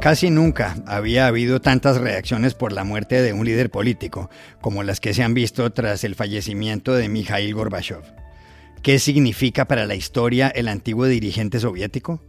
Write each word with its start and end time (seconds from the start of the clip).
Casi 0.00 0.30
nunca 0.30 0.76
había 0.86 1.26
habido 1.26 1.60
tantas 1.60 1.96
reacciones 1.96 2.54
por 2.54 2.72
la 2.72 2.84
muerte 2.84 3.20
de 3.20 3.32
un 3.32 3.44
líder 3.44 3.68
político 3.68 4.30
como 4.60 4.84
las 4.84 5.00
que 5.00 5.12
se 5.12 5.24
han 5.24 5.34
visto 5.34 5.70
tras 5.72 6.04
el 6.04 6.14
fallecimiento 6.14 6.94
de 6.94 7.08
Mikhail 7.08 7.52
Gorbachev. 7.52 8.02
¿Qué 8.82 9.00
significa 9.00 9.64
para 9.66 9.86
la 9.86 9.96
historia 9.96 10.48
el 10.48 10.68
antiguo 10.68 11.06
dirigente 11.06 11.58
soviético? 11.58 12.22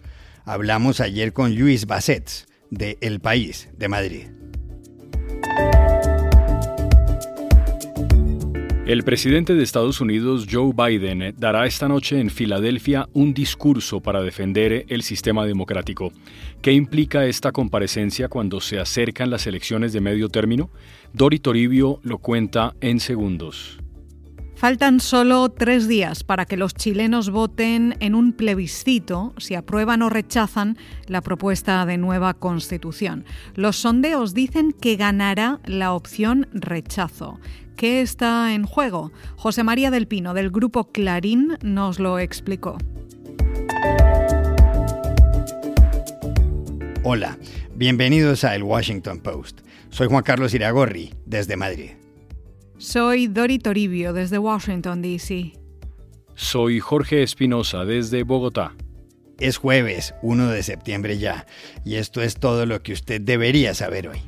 Hablamos 0.46 1.00
ayer 1.00 1.32
con 1.32 1.56
Luis 1.56 1.86
Bassets, 1.86 2.48
de 2.72 2.98
El 3.02 3.20
País, 3.20 3.70
de 3.78 3.88
Madrid. 3.88 4.28
El 8.90 9.04
presidente 9.04 9.54
de 9.54 9.62
Estados 9.62 10.02
Unidos, 10.02 10.48
Joe 10.52 10.74
Biden, 10.74 11.36
dará 11.38 11.68
esta 11.68 11.88
noche 11.88 12.20
en 12.20 12.32
Filadelfia 12.32 13.08
un 13.14 13.36
discurso 13.36 14.00
para 14.00 14.24
defender 14.24 14.88
el 14.90 15.04
sistema 15.04 15.46
democrático. 15.46 16.12
¿Qué 16.64 16.74
implica 16.74 17.28
esta 17.28 17.52
comparecencia 17.52 18.30
cuando 18.30 18.60
se 18.60 18.80
acercan 18.80 19.30
las 19.30 19.46
elecciones 19.46 19.94
de 19.94 20.02
medio 20.02 20.30
término? 20.30 20.72
Dori 21.14 21.38
Toribio 21.38 22.00
lo 22.02 22.18
cuenta 22.18 22.74
en 22.82 23.00
segundos. 23.00 23.78
Faltan 24.60 25.00
solo 25.00 25.48
tres 25.48 25.88
días 25.88 26.26
para 26.26 26.44
que 26.46 26.58
los 26.58 26.74
chilenos 26.74 27.30
voten 27.30 27.96
en 28.02 28.14
un 28.14 28.34
plebiscito 28.34 29.34
si 29.38 29.56
aprueban 29.56 30.02
o 30.02 30.10
rechazan 30.10 30.78
la 31.08 31.22
propuesta 31.22 31.86
de 31.86 31.98
nueva 31.98 32.34
constitución. 32.34 33.24
Los 33.56 33.78
sondeos 33.78 34.34
dicen 34.34 34.74
que 34.74 34.98
ganará 34.98 35.62
la 35.64 35.94
opción 35.94 36.50
rechazo. 36.52 37.40
¿Qué 37.78 38.02
está 38.02 38.54
en 38.54 38.66
juego? 38.66 39.14
José 39.38 39.64
María 39.64 39.92
del 39.92 40.10
Pino, 40.10 40.34
del 40.34 40.52
grupo 40.52 40.92
Clarín, 40.92 41.58
nos 41.62 41.98
lo 41.98 42.20
explicó. 42.20 42.78
Hola, 47.04 47.38
bienvenidos 47.76 48.44
a 48.44 48.56
El 48.56 48.64
Washington 48.64 49.22
Post. 49.22 49.62
Soy 49.90 50.10
Juan 50.10 50.24
Carlos 50.24 50.54
Iragorri, 50.54 51.14
desde 51.26 51.56
Madrid. 51.56 51.92
Soy 52.80 53.28
Dori 53.28 53.60
Toribio, 53.60 54.14
desde 54.14 54.38
Washington, 54.38 55.02
D.C. 55.02 55.52
Soy 56.36 56.80
Jorge 56.80 57.24
Espinosa, 57.24 57.84
desde 57.84 58.24
Bogotá. 58.24 58.74
Es 59.38 59.58
jueves, 59.58 60.16
1 60.22 60.48
de 60.48 60.64
septiembre 60.64 61.18
ya, 61.18 61.46
y 61.84 61.96
esto 61.96 62.22
es 62.22 62.36
todo 62.36 62.66
lo 62.66 62.82
que 62.82 62.94
usted 62.94 63.20
debería 63.20 63.74
saber 63.74 64.08
hoy. 64.08 64.22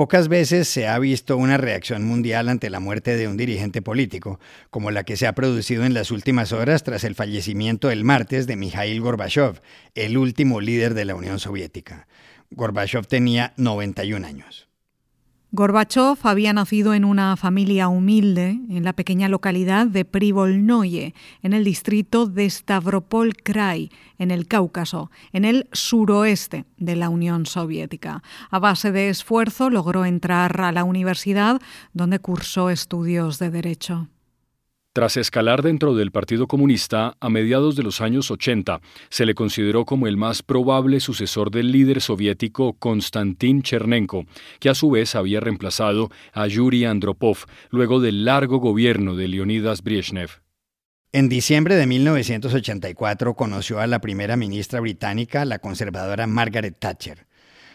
Pocas 0.00 0.28
veces 0.28 0.66
se 0.66 0.88
ha 0.88 0.98
visto 0.98 1.36
una 1.36 1.58
reacción 1.58 2.06
mundial 2.06 2.48
ante 2.48 2.70
la 2.70 2.80
muerte 2.80 3.18
de 3.18 3.28
un 3.28 3.36
dirigente 3.36 3.82
político, 3.82 4.40
como 4.70 4.90
la 4.90 5.04
que 5.04 5.18
se 5.18 5.26
ha 5.26 5.34
producido 5.34 5.84
en 5.84 5.92
las 5.92 6.10
últimas 6.10 6.52
horas 6.52 6.84
tras 6.84 7.04
el 7.04 7.14
fallecimiento 7.14 7.90
el 7.90 8.02
martes 8.02 8.46
de 8.46 8.56
Mikhail 8.56 8.98
Gorbachev, 9.02 9.60
el 9.94 10.16
último 10.16 10.62
líder 10.62 10.94
de 10.94 11.04
la 11.04 11.14
Unión 11.14 11.38
Soviética. 11.38 12.08
Gorbachev 12.50 13.06
tenía 13.08 13.52
91 13.58 14.26
años. 14.26 14.69
Gorbachev 15.52 16.16
había 16.22 16.52
nacido 16.52 16.94
en 16.94 17.04
una 17.04 17.36
familia 17.36 17.88
humilde 17.88 18.60
en 18.70 18.84
la 18.84 18.92
pequeña 18.92 19.28
localidad 19.28 19.88
de 19.88 20.04
Privolnoye, 20.04 21.12
en 21.42 21.54
el 21.54 21.64
distrito 21.64 22.26
de 22.26 22.48
Stavropol 22.48 23.34
Krai, 23.34 23.90
en 24.18 24.30
el 24.30 24.46
Cáucaso, 24.46 25.10
en 25.32 25.44
el 25.44 25.68
suroeste 25.72 26.66
de 26.76 26.94
la 26.94 27.08
Unión 27.08 27.46
Soviética. 27.46 28.22
A 28.48 28.60
base 28.60 28.92
de 28.92 29.08
esfuerzo 29.08 29.70
logró 29.70 30.04
entrar 30.04 30.60
a 30.60 30.70
la 30.70 30.84
universidad, 30.84 31.60
donde 31.94 32.20
cursó 32.20 32.70
estudios 32.70 33.40
de 33.40 33.50
Derecho. 33.50 34.06
Tras 34.92 35.16
escalar 35.16 35.62
dentro 35.62 35.94
del 35.94 36.10
Partido 36.10 36.48
Comunista, 36.48 37.16
a 37.20 37.30
mediados 37.30 37.76
de 37.76 37.84
los 37.84 38.00
años 38.00 38.28
80, 38.32 38.80
se 39.08 39.24
le 39.24 39.36
consideró 39.36 39.84
como 39.84 40.08
el 40.08 40.16
más 40.16 40.42
probable 40.42 40.98
sucesor 40.98 41.52
del 41.52 41.70
líder 41.70 42.00
soviético 42.00 42.72
Konstantin 42.72 43.62
Chernenko, 43.62 44.24
que 44.58 44.68
a 44.68 44.74
su 44.74 44.90
vez 44.90 45.14
había 45.14 45.38
reemplazado 45.38 46.10
a 46.32 46.48
Yuri 46.48 46.86
Andropov 46.86 47.44
luego 47.70 48.00
del 48.00 48.24
largo 48.24 48.58
gobierno 48.58 49.14
de 49.14 49.28
Leonidas 49.28 49.84
Brezhnev. 49.84 50.42
En 51.12 51.28
diciembre 51.28 51.76
de 51.76 51.86
1984 51.86 53.34
conoció 53.34 53.78
a 53.78 53.86
la 53.86 54.00
primera 54.00 54.36
ministra 54.36 54.80
británica, 54.80 55.44
la 55.44 55.60
conservadora 55.60 56.26
Margaret 56.26 56.76
Thatcher. 56.76 57.28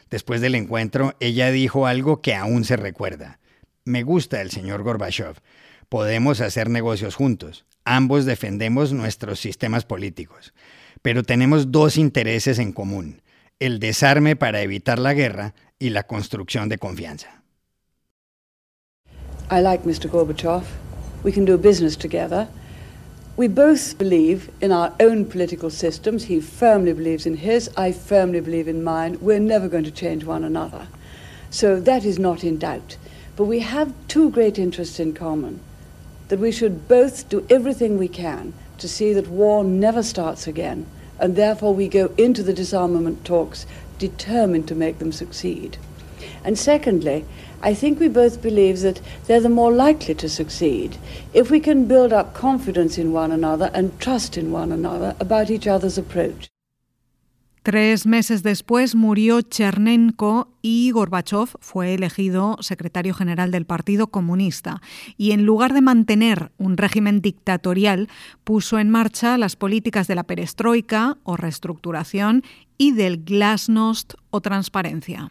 Después 0.09 0.41
del 0.41 0.55
encuentro, 0.55 1.15
ella 1.21 1.49
dijo 1.49 1.87
algo 1.87 2.21
que 2.21 2.35
aún 2.35 2.65
se 2.65 2.75
recuerda. 2.75 3.39
Me 3.85 4.03
gusta 4.03 4.41
el 4.41 4.51
señor 4.51 4.83
Gorbachev 4.83 5.37
podemos 5.95 6.41
hacer 6.41 6.69
negocios 6.69 7.15
juntos. 7.15 7.63
Ambos 7.85 8.25
defendemos 8.25 8.91
nuestros 8.91 9.39
sistemas 9.39 9.85
políticos. 9.85 10.53
Pero 11.01 11.23
tenemos 11.23 11.71
dos 11.71 11.95
intereses 11.95 12.59
en 12.59 12.73
común, 12.73 13.21
el 13.61 13.79
desarme 13.79 14.35
para 14.35 14.61
evitar 14.61 14.99
la 14.99 15.13
guerra 15.13 15.55
y 15.79 15.91
la 15.91 16.03
construcción 16.03 16.67
de 16.67 16.77
confianza. 16.79 17.41
I 19.49 19.61
like 19.61 19.85
Mr. 19.85 20.09
Gorbachev. 20.09 20.63
We 21.23 21.31
can 21.31 21.45
do 21.45 21.57
business 21.57 21.95
together. 21.95 22.49
We 23.37 23.47
both 23.47 23.97
believe 23.97 24.49
in 24.59 24.73
our 24.73 24.91
own 24.99 25.23
political 25.23 25.69
systems. 25.71 26.25
He 26.25 26.41
firmly 26.41 26.91
believes 26.91 27.25
in 27.25 27.37
his, 27.37 27.69
I 27.77 27.93
firmly 27.93 28.41
believe 28.41 28.69
in 28.69 28.83
mine. 28.83 29.17
We're 29.21 29.39
never 29.39 29.69
going 29.69 29.85
to 29.85 29.91
change 29.91 30.25
one 30.25 30.43
another. 30.43 30.89
So 31.51 31.79
that 31.79 32.03
is 32.03 32.19
not 32.19 32.43
in 32.43 32.57
doubt. 32.57 32.97
But 33.37 33.45
we 33.45 33.61
have 33.61 33.93
two 34.09 34.29
great 34.31 34.59
interests 34.59 34.99
in 34.99 35.13
common. 35.13 35.61
That 36.27 36.39
we 36.39 36.51
should 36.51 36.87
both 36.87 37.29
do 37.29 37.45
everything 37.49 37.97
we 37.97 38.07
can 38.07 38.53
to 38.77 38.87
see 38.87 39.13
that 39.13 39.27
war 39.27 39.63
never 39.63 40.03
starts 40.03 40.47
again, 40.47 40.85
and 41.19 41.35
therefore 41.35 41.73
we 41.73 41.87
go 41.87 42.11
into 42.17 42.43
the 42.43 42.53
disarmament 42.53 43.23
talks 43.23 43.65
determined 43.99 44.67
to 44.67 44.75
make 44.75 44.99
them 44.99 45.11
succeed. 45.11 45.77
And 46.43 46.57
secondly, 46.57 47.25
I 47.61 47.73
think 47.73 47.99
we 47.99 48.07
both 48.07 48.41
believe 48.41 48.81
that 48.81 49.01
they're 49.25 49.39
the 49.39 49.49
more 49.49 49.71
likely 49.71 50.13
to 50.15 50.29
succeed 50.29 50.97
if 51.33 51.49
we 51.49 51.59
can 51.59 51.85
build 51.85 52.13
up 52.13 52.33
confidence 52.33 52.97
in 52.97 53.11
one 53.11 53.31
another 53.31 53.71
and 53.73 53.99
trust 53.99 54.37
in 54.37 54.51
one 54.51 54.71
another 54.71 55.15
about 55.19 55.49
each 55.49 55.67
other's 55.67 55.97
approach. 55.97 56.49
Tres 57.65 58.05
meses 58.05 58.43
después 58.43 58.93
murió 58.93 59.41
Chernenko 59.41 60.53
y 60.61 60.91
Gorbachev 60.91 61.49
fue 61.59 61.95
elegido 61.95 62.57
secretario 62.59 63.15
general 63.15 63.49
del 63.49 63.65
Partido 63.65 64.05
Comunista 64.05 64.83
y 65.17 65.31
en 65.31 65.47
lugar 65.47 65.73
de 65.73 65.81
mantener 65.81 66.51
un 66.59 66.77
régimen 66.77 67.21
dictatorial 67.21 68.07
puso 68.43 68.77
en 68.77 68.91
marcha 68.91 69.39
las 69.39 69.55
políticas 69.55 70.05
de 70.05 70.13
la 70.13 70.25
perestroika 70.25 71.17
o 71.23 71.37
reestructuración 71.37 72.43
y 72.77 72.91
del 72.91 73.23
glasnost 73.23 74.13
o 74.29 74.41
transparencia. 74.41 75.29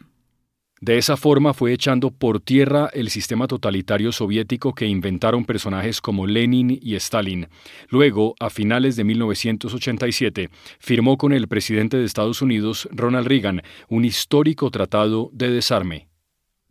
De 0.81 0.97
esa 0.97 1.15
forma 1.15 1.53
fue 1.53 1.71
echando 1.71 2.11
por 2.11 2.41
tierra 2.41 2.89
el 2.93 3.09
sistema 3.09 3.47
totalitario 3.47 4.11
soviético 4.11 4.73
que 4.73 4.85
inventaron 4.85 5.45
personajes 5.45 6.01
como 6.01 6.27
Lenin 6.27 6.77
y 6.81 6.95
Stalin. 6.95 7.47
Luego, 7.89 8.35
a 8.41 8.49
finales 8.49 8.97
de 8.97 9.05
1987, 9.05 10.49
firmó 10.79 11.17
con 11.17 11.31
el 11.31 11.47
presidente 11.47 11.95
de 11.95 12.03
Estados 12.03 12.41
Unidos, 12.41 12.89
Ronald 12.91 13.27
Reagan, 13.27 13.61
un 13.87 14.03
histórico 14.03 14.69
tratado 14.69 15.29
de 15.31 15.49
desarme. 15.49 16.09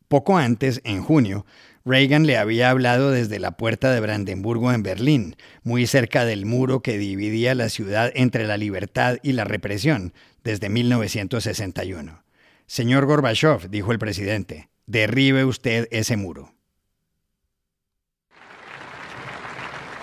Poco 0.09 0.37
antes, 0.37 0.83
en 0.85 1.03
junio, 1.03 1.47
Reagan 1.87 2.27
le 2.27 2.37
había 2.37 2.71
hablado 2.71 3.11
desde 3.11 3.39
la 3.39 3.57
puerta 3.57 3.91
de 3.91 4.01
Brandenburgo 4.01 4.71
en 4.73 4.83
Berlín, 4.83 5.37
muy 5.63 5.87
cerca 5.87 6.27
del 6.27 6.45
muro 6.45 6.81
que 6.81 6.99
dividía 6.99 7.55
la 7.55 7.71
ciudad 7.71 8.13
entre 8.15 8.47
la 8.47 8.59
libertad 8.59 9.17
y 9.23 9.33
la 9.33 9.45
represión, 9.45 10.13
desde 10.43 10.69
1961. 10.69 12.25
Señor 12.67 13.07
Gorbachev, 13.07 13.69
dijo 13.69 13.93
el 13.93 13.99
presidente, 13.99 14.71
derribe 14.87 15.45
usted 15.45 15.89
ese 15.91 16.17
muro. 16.17 16.53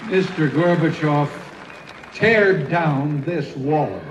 Mr. 0.10 0.52
Gorbachev, 0.52 1.30
tear 2.14 2.68
down 2.70 3.24
this 3.24 3.56
wall. 3.56 4.02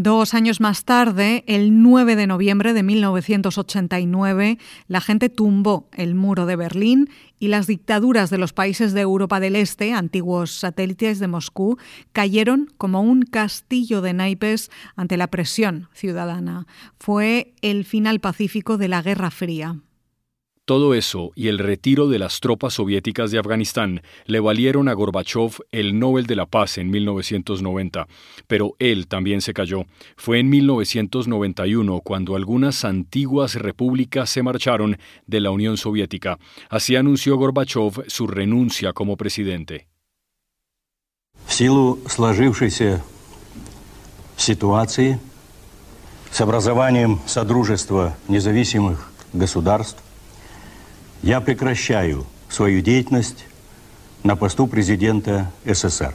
Dos 0.00 0.32
años 0.32 0.60
más 0.60 0.84
tarde, 0.84 1.42
el 1.48 1.82
9 1.82 2.14
de 2.14 2.28
noviembre 2.28 2.72
de 2.72 2.84
1989, 2.84 4.56
la 4.86 5.00
gente 5.00 5.28
tumbó 5.28 5.88
el 5.92 6.14
muro 6.14 6.46
de 6.46 6.54
Berlín 6.54 7.10
y 7.40 7.48
las 7.48 7.66
dictaduras 7.66 8.30
de 8.30 8.38
los 8.38 8.52
países 8.52 8.92
de 8.92 9.00
Europa 9.00 9.40
del 9.40 9.56
Este, 9.56 9.92
antiguos 9.92 10.52
satélites 10.52 11.18
de 11.18 11.26
Moscú, 11.26 11.78
cayeron 12.12 12.72
como 12.78 13.00
un 13.00 13.22
castillo 13.22 14.00
de 14.00 14.12
naipes 14.12 14.70
ante 14.94 15.16
la 15.16 15.26
presión 15.26 15.88
ciudadana. 15.92 16.68
Fue 17.00 17.54
el 17.60 17.84
final 17.84 18.20
pacífico 18.20 18.78
de 18.78 18.86
la 18.86 19.02
Guerra 19.02 19.32
Fría. 19.32 19.80
Todo 20.67 20.93
eso 20.93 21.31
y 21.35 21.49
el 21.49 21.59
retiro 21.59 22.07
de 22.07 22.19
las 22.19 22.39
tropas 22.39 22.75
soviéticas 22.75 23.31
de 23.31 23.37
Afganistán 23.37 24.01
le 24.25 24.39
valieron 24.39 24.87
a 24.87 24.93
Gorbachev 24.93 25.57
el 25.73 25.99
Nobel 25.99 26.25
de 26.25 26.37
la 26.37 26.45
Paz 26.45 26.77
en 26.77 26.89
1990, 26.89 28.07
pero 28.47 28.73
él 28.79 29.07
también 29.07 29.41
se 29.41 29.53
cayó. 29.53 29.83
Fue 30.15 30.39
en 30.39 30.49
1991 30.49 31.99
cuando 31.99 32.37
algunas 32.37 32.85
antiguas 32.85 33.55
repúblicas 33.55 34.29
se 34.29 34.41
marcharon 34.41 34.97
de 35.27 35.41
la 35.41 35.51
Unión 35.51 35.75
Soviética. 35.75 36.39
Así 36.69 36.95
anunció 36.95 37.35
Gorbachev 37.35 38.05
su 38.07 38.27
renuncia 38.27 38.93
como 38.93 39.17
presidente. 39.17 39.89
В 41.45 41.53
силу 41.53 41.99
сложившейся 42.07 43.03
ситуации 44.37 45.19
с 46.31 46.39
образованием 46.39 47.19
Содружества 47.25 48.15
независимых 48.29 49.11
государств 49.33 50.01
я 51.21 51.41
прекращаю 51.41 52.25
свою 52.49 52.81
деятельность 52.81 53.45
на 54.23 54.35
посту 54.35 54.67
президента 54.67 55.51
СССР. 55.65 56.13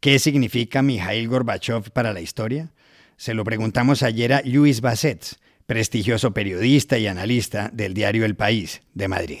¿Qué 0.00 0.18
significa 0.18 0.80
Mikhail 0.80 1.28
Gorbachev 1.28 1.90
para 1.90 2.12
la 2.12 2.20
historia? 2.20 2.70
Se 3.16 3.34
lo 3.34 3.44
preguntamos 3.44 4.02
ayer 4.02 4.32
a 4.32 4.42
Luis 4.44 4.80
Bassets, 4.80 5.38
prestigioso 5.66 6.32
periodista 6.32 6.98
y 6.98 7.08
analista 7.08 7.68
del 7.72 7.94
diario 7.94 8.24
El 8.24 8.36
País 8.36 8.80
de 8.94 9.08
Madrid. 9.08 9.40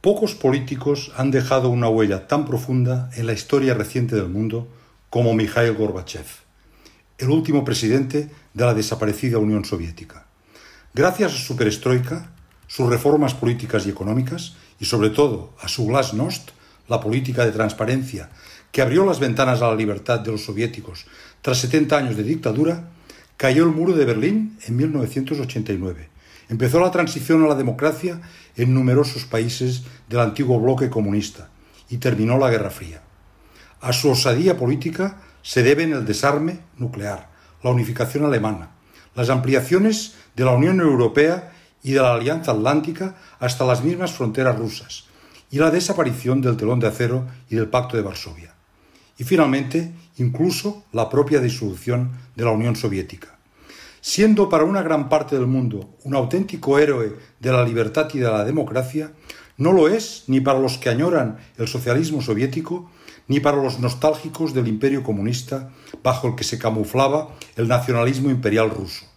Pocos 0.00 0.34
políticos 0.36 1.12
han 1.16 1.32
dejado 1.32 1.68
una 1.68 1.88
huella 1.88 2.28
tan 2.28 2.46
profunda 2.46 3.10
en 3.16 3.26
la 3.26 3.32
historia 3.32 3.74
reciente 3.74 4.14
del 4.14 4.28
mundo 4.28 4.68
como 5.10 5.34
Mikhail 5.34 5.72
Gorbachev, 5.72 6.26
el 7.18 7.30
último 7.30 7.64
presidente 7.64 8.30
de 8.54 8.64
la 8.64 8.72
desaparecida 8.72 9.38
Unión 9.38 9.64
Soviética. 9.64 10.26
Gracias 10.94 11.34
a 11.34 11.38
su 11.38 11.56
perestroika, 11.56 12.30
sus 12.71 12.89
reformas 12.89 13.33
políticas 13.33 13.85
y 13.85 13.89
económicas, 13.89 14.55
y 14.79 14.85
sobre 14.85 15.09
todo 15.09 15.53
a 15.59 15.67
su 15.67 15.85
glasnost, 15.87 16.51
la 16.87 17.01
política 17.01 17.45
de 17.45 17.51
transparencia 17.51 18.29
que 18.71 18.81
abrió 18.81 19.05
las 19.05 19.19
ventanas 19.19 19.61
a 19.61 19.67
la 19.67 19.75
libertad 19.75 20.21
de 20.21 20.31
los 20.31 20.45
soviéticos 20.45 21.05
tras 21.41 21.57
70 21.57 21.97
años 21.97 22.15
de 22.15 22.23
dictadura, 22.23 22.87
cayó 23.35 23.65
el 23.65 23.71
muro 23.71 23.91
de 23.91 24.05
Berlín 24.05 24.57
en 24.65 24.77
1989. 24.77 26.07
Empezó 26.47 26.79
la 26.79 26.91
transición 26.91 27.43
a 27.43 27.49
la 27.49 27.55
democracia 27.55 28.21
en 28.55 28.73
numerosos 28.73 29.25
países 29.25 29.83
del 30.07 30.21
antiguo 30.21 30.57
bloque 30.57 30.89
comunista 30.89 31.49
y 31.89 31.97
terminó 31.97 32.37
la 32.37 32.49
Guerra 32.49 32.69
Fría. 32.69 33.01
A 33.81 33.91
su 33.91 34.09
osadía 34.11 34.55
política 34.55 35.17
se 35.41 35.61
deben 35.61 35.91
el 35.91 36.05
desarme 36.05 36.61
nuclear, 36.77 37.31
la 37.63 37.71
unificación 37.71 38.23
alemana, 38.23 38.71
las 39.13 39.29
ampliaciones 39.29 40.15
de 40.37 40.45
la 40.45 40.51
Unión 40.51 40.79
Europea 40.79 41.51
y 41.83 41.91
de 41.93 42.01
la 42.01 42.13
Alianza 42.13 42.51
Atlántica 42.51 43.15
hasta 43.39 43.65
las 43.65 43.83
mismas 43.83 44.11
fronteras 44.11 44.57
rusas, 44.57 45.05
y 45.49 45.57
la 45.57 45.71
desaparición 45.71 46.41
del 46.41 46.57
telón 46.57 46.79
de 46.79 46.87
acero 46.87 47.27
y 47.49 47.55
del 47.55 47.67
Pacto 47.67 47.97
de 47.97 48.03
Varsovia. 48.03 48.53
Y 49.17 49.23
finalmente, 49.23 49.93
incluso 50.17 50.85
la 50.93 51.09
propia 51.09 51.41
disolución 51.41 52.11
de 52.35 52.45
la 52.45 52.51
Unión 52.51 52.75
Soviética. 52.75 53.37
Siendo 53.99 54.49
para 54.49 54.63
una 54.63 54.81
gran 54.81 55.09
parte 55.09 55.35
del 55.35 55.45
mundo 55.45 55.95
un 56.03 56.15
auténtico 56.15 56.79
héroe 56.79 57.17
de 57.39 57.51
la 57.51 57.63
libertad 57.63 58.09
y 58.13 58.19
de 58.19 58.31
la 58.31 58.43
democracia, 58.43 59.11
no 59.57 59.73
lo 59.73 59.87
es 59.87 60.23
ni 60.25 60.41
para 60.41 60.57
los 60.57 60.79
que 60.79 60.89
añoran 60.89 61.37
el 61.57 61.67
socialismo 61.67 62.21
soviético, 62.21 62.89
ni 63.27 63.39
para 63.39 63.61
los 63.61 63.79
nostálgicos 63.79 64.55
del 64.55 64.67
imperio 64.67 65.03
comunista 65.03 65.69
bajo 66.01 66.29
el 66.29 66.35
que 66.35 66.43
se 66.43 66.57
camuflaba 66.57 67.35
el 67.55 67.67
nacionalismo 67.67 68.31
imperial 68.31 68.71
ruso. 68.71 69.10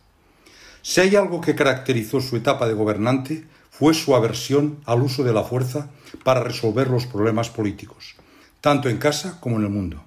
Si 0.87 1.01
hay 1.01 1.17
algo 1.17 1.41
que 1.41 1.55
caracterizó 1.55 2.21
su 2.21 2.37
etapa 2.37 2.69
de 2.69 2.75
gobernante 2.75 3.45
fue 3.71 3.95
su 3.95 4.15
aversión 4.15 4.81
al 4.85 5.01
uso 5.01 5.25
de 5.25 5.33
la 5.33 5.43
fuerza 5.43 5.89
para 6.25 6.45
resolver 6.45 6.89
los 6.89 7.07
problemas 7.07 7.49
políticos, 7.49 8.17
tanto 8.61 8.91
en 8.91 8.99
casa 8.99 9.41
como 9.41 9.57
en 9.57 9.63
el 9.63 9.71
mundo. 9.71 10.05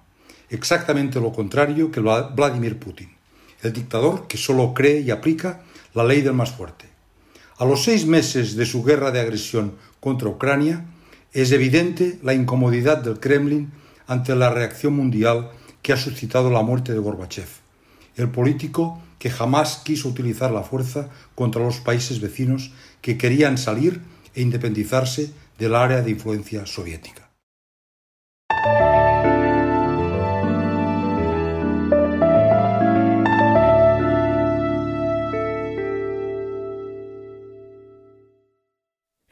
Exactamente 0.51 1.19
lo 1.19 1.33
contrario 1.33 1.89
que 1.89 1.99
Vladimir 1.99 2.77
Putin, 2.77 3.09
el 3.63 3.73
dictador 3.73 4.27
que 4.27 4.37
solo 4.37 4.75
cree 4.75 4.99
y 4.99 5.09
aplica 5.09 5.63
la 5.95 6.03
ley 6.03 6.21
del 6.21 6.33
más 6.33 6.51
fuerte. 6.51 6.85
A 7.57 7.65
los 7.65 7.83
seis 7.83 8.05
meses 8.05 8.55
de 8.55 8.67
su 8.67 8.83
guerra 8.83 9.09
de 9.09 9.19
agresión 9.19 9.73
contra 9.99 10.29
Ucrania, 10.29 10.85
es 11.33 11.51
evidente 11.51 12.19
la 12.21 12.35
incomodidad 12.35 12.99
del 12.99 13.19
Kremlin 13.19 13.71
ante 14.05 14.35
la 14.35 14.51
reacción 14.51 14.95
mundial 14.95 15.49
que 15.81 15.91
ha 15.91 15.97
suscitado 15.97 16.51
la 16.51 16.61
muerte 16.61 16.93
de 16.93 16.99
Gorbachev. 16.99 17.49
El 18.15 18.29
político 18.29 19.01
que 19.19 19.29
jamás 19.29 19.81
quiso 19.83 20.09
utilizar 20.09 20.51
la 20.51 20.63
fuerza 20.63 21.09
contra 21.35 21.63
los 21.63 21.77
países 21.77 22.19
vecinos 22.21 22.71
que 23.01 23.17
querían 23.17 23.57
salir 23.57 24.01
e 24.35 24.41
independizarse 24.41 25.31
del 25.57 25.75
área 25.75 26.01
de 26.01 26.11
influencia 26.11 26.65
soviética. 26.65 27.26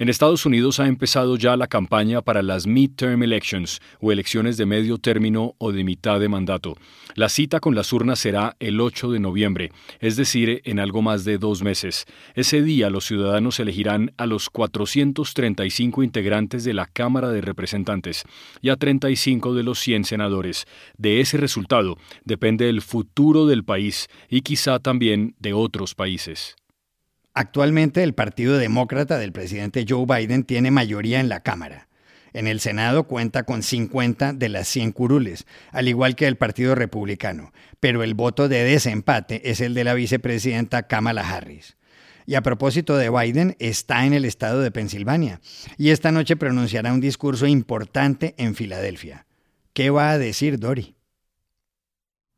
En 0.06 0.10
Estados 0.10 0.46
Unidos 0.46 0.80
ha 0.80 0.86
empezado 0.86 1.36
ya 1.36 1.58
la 1.58 1.66
campaña 1.66 2.22
para 2.22 2.44
las 2.44 2.68
midterm 2.68 3.24
elections 3.24 3.82
o 4.00 4.12
elecciones 4.12 4.56
de 4.56 4.68
medio 4.68 5.00
término 5.00 5.56
o 5.58 5.72
de 5.72 5.84
mitad 5.84 6.20
de 6.20 6.30
mandato. 6.30 6.78
La 7.16 7.28
cita 7.28 7.60
con 7.60 7.74
las 7.74 7.92
urnas 7.92 8.20
será 8.20 8.56
el 8.60 8.80
8 8.82 9.10
de 9.10 9.20
noviembre, 9.20 9.72
es 10.00 10.16
decir, 10.16 10.62
en 10.64 10.78
algo 10.78 11.02
más 11.02 11.26
de 11.26 11.40
dos 11.40 11.64
meses. 11.64 12.06
Ese 12.36 12.62
día 12.62 12.92
los 12.92 13.06
ciudadanos 13.06 13.60
elegirán 13.60 14.14
a 14.18 14.28
los 14.28 14.52
435 14.52 16.04
integrantes 16.04 16.64
de 16.64 16.76
la 16.76 16.86
Cámara 16.86 17.32
de 17.32 17.42
Representantes 17.42 18.26
y 18.62 18.70
a 18.70 18.76
35 18.76 19.56
de 19.56 19.64
los 19.64 19.80
100 19.80 20.06
senadores. 20.06 20.68
De 21.00 21.20
ese 21.20 21.38
resultado 21.38 21.98
depende 22.26 22.70
el 22.70 22.84
futuro 22.84 23.48
del 23.48 23.64
país 23.64 24.08
y 24.30 24.42
quizá 24.42 24.78
también 24.78 25.34
de 25.40 25.54
otros 25.54 25.96
países. 25.96 26.58
Actualmente 27.38 28.02
el 28.02 28.14
Partido 28.14 28.58
Demócrata 28.58 29.18
del 29.18 29.34
presidente 29.34 29.86
Joe 29.88 30.06
Biden 30.06 30.46
tiene 30.46 30.72
mayoría 30.72 31.20
en 31.20 31.28
la 31.28 31.42
Cámara. 31.42 31.90
En 32.32 32.48
el 32.48 32.62
Senado 32.62 33.08
cuenta 33.08 33.44
con 33.44 33.62
50 33.62 34.32
de 34.32 34.48
las 34.48 34.70
100 34.70 34.94
curules, 34.94 35.46
al 35.72 35.90
igual 35.90 36.16
que 36.16 36.28
el 36.28 36.38
Partido 36.38 36.76
Republicano, 36.76 37.52
pero 37.82 38.04
el 38.04 38.14
voto 38.14 38.48
de 38.48 38.64
desempate 38.64 39.52
es 39.52 39.60
el 39.60 39.74
de 39.74 39.84
la 39.84 39.94
vicepresidenta 39.94 40.84
Kamala 40.84 41.30
Harris. 41.30 41.76
Y 42.26 42.36
a 42.36 42.42
propósito 42.42 42.96
de 42.96 43.10
Biden, 43.10 43.58
está 43.60 44.06
en 44.06 44.14
el 44.14 44.24
estado 44.24 44.62
de 44.62 44.72
Pensilvania 44.72 45.42
y 45.78 45.90
esta 45.90 46.14
noche 46.14 46.38
pronunciará 46.38 46.94
un 46.94 47.02
discurso 47.02 47.48
importante 47.48 48.34
en 48.38 48.56
Filadelfia. 48.56 49.26
¿Qué 49.74 49.90
va 49.90 50.12
a 50.12 50.18
decir 50.18 50.58
Dory? 50.58 50.96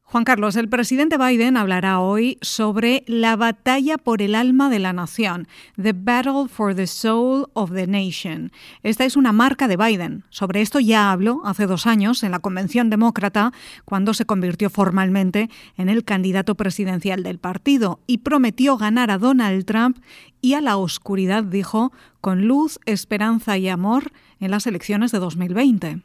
Juan 0.09 0.23
Carlos, 0.23 0.55
el 0.55 0.69
presidente 0.69 1.17
Biden 1.17 1.57
hablará 1.57 1.99
hoy 1.99 2.37
sobre 2.41 3.03
la 3.07 3.35
batalla 3.35 3.97
por 3.97 4.21
el 4.21 4.35
alma 4.35 4.69
de 4.69 4.79
la 4.79 4.93
nación, 4.93 5.49
The 5.75 5.91
Battle 5.91 6.47
for 6.47 6.73
the 6.73 6.87
Soul 6.87 7.49
of 7.51 7.73
the 7.73 7.87
Nation. 7.87 8.53
Esta 8.83 9.03
es 9.03 9.17
una 9.17 9.33
marca 9.33 9.67
de 9.67 9.75
Biden. 9.75 10.23
Sobre 10.29 10.61
esto 10.61 10.79
ya 10.79 11.11
habló 11.11 11.41
hace 11.43 11.67
dos 11.67 11.85
años 11.87 12.23
en 12.23 12.31
la 12.31 12.39
Convención 12.39 12.89
Demócrata, 12.89 13.51
cuando 13.83 14.13
se 14.13 14.23
convirtió 14.23 14.69
formalmente 14.69 15.49
en 15.75 15.89
el 15.89 16.05
candidato 16.05 16.55
presidencial 16.55 17.21
del 17.21 17.37
partido 17.37 17.99
y 18.07 18.19
prometió 18.19 18.77
ganar 18.77 19.11
a 19.11 19.17
Donald 19.17 19.65
Trump 19.65 19.97
y 20.39 20.53
a 20.53 20.61
la 20.61 20.77
oscuridad, 20.77 21.43
dijo, 21.43 21.91
con 22.21 22.47
luz, 22.47 22.79
esperanza 22.85 23.57
y 23.57 23.67
amor 23.67 24.13
en 24.39 24.51
las 24.51 24.67
elecciones 24.67 25.11
de 25.11 25.19
2020. 25.19 26.01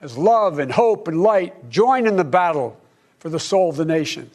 As 0.00 0.16
love 0.16 0.58
and 0.58 0.72
hope 0.72 1.06
and 1.06 1.22
light 1.22 1.52
join 1.68 2.06
in 2.06 2.16
the 2.16 2.24
for 3.24 3.30
the 3.30 3.40
soul 3.40 3.70
of 3.70 3.76
the 3.76 3.86
nation. 3.86 4.30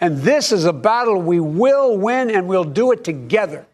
And 0.00 0.16
this 0.22 0.50
is 0.50 0.64
a 0.64 0.72
battle 0.72 1.20
we 1.20 1.40
will 1.40 1.98
win 1.98 2.30
and 2.30 2.48
we'll 2.48 2.64
do 2.64 2.90
it 2.90 3.04
together. 3.04 3.66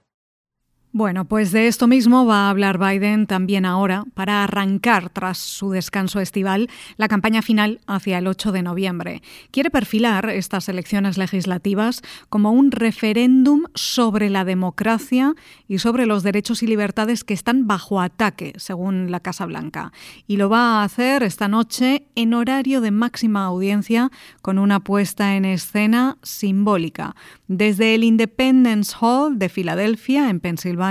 Bueno, 0.98 1.26
pues 1.26 1.52
de 1.52 1.68
esto 1.68 1.86
mismo 1.86 2.26
va 2.26 2.46
a 2.46 2.50
hablar 2.50 2.76
Biden 2.76 3.28
también 3.28 3.64
ahora 3.64 4.02
para 4.14 4.42
arrancar 4.42 5.10
tras 5.10 5.38
su 5.38 5.70
descanso 5.70 6.18
estival 6.18 6.68
la 6.96 7.06
campaña 7.06 7.40
final 7.40 7.78
hacia 7.86 8.18
el 8.18 8.26
8 8.26 8.50
de 8.50 8.64
noviembre. 8.64 9.22
Quiere 9.52 9.70
perfilar 9.70 10.28
estas 10.28 10.68
elecciones 10.68 11.16
legislativas 11.16 12.02
como 12.30 12.50
un 12.50 12.72
referéndum 12.72 13.66
sobre 13.76 14.28
la 14.28 14.44
democracia 14.44 15.34
y 15.68 15.78
sobre 15.78 16.04
los 16.04 16.24
derechos 16.24 16.64
y 16.64 16.66
libertades 16.66 17.22
que 17.22 17.34
están 17.34 17.68
bajo 17.68 18.00
ataque, 18.00 18.54
según 18.56 19.12
la 19.12 19.20
Casa 19.20 19.46
Blanca. 19.46 19.92
Y 20.26 20.36
lo 20.36 20.48
va 20.48 20.80
a 20.80 20.82
hacer 20.82 21.22
esta 21.22 21.46
noche 21.46 22.08
en 22.16 22.34
horario 22.34 22.80
de 22.80 22.90
máxima 22.90 23.44
audiencia 23.44 24.10
con 24.42 24.58
una 24.58 24.80
puesta 24.80 25.36
en 25.36 25.44
escena 25.44 26.18
simbólica. 26.24 27.14
Desde 27.46 27.94
el 27.94 28.02
Independence 28.02 28.96
Hall 29.00 29.38
de 29.38 29.48
Filadelfia, 29.48 30.28
en 30.28 30.40
Pensilvania, 30.40 30.87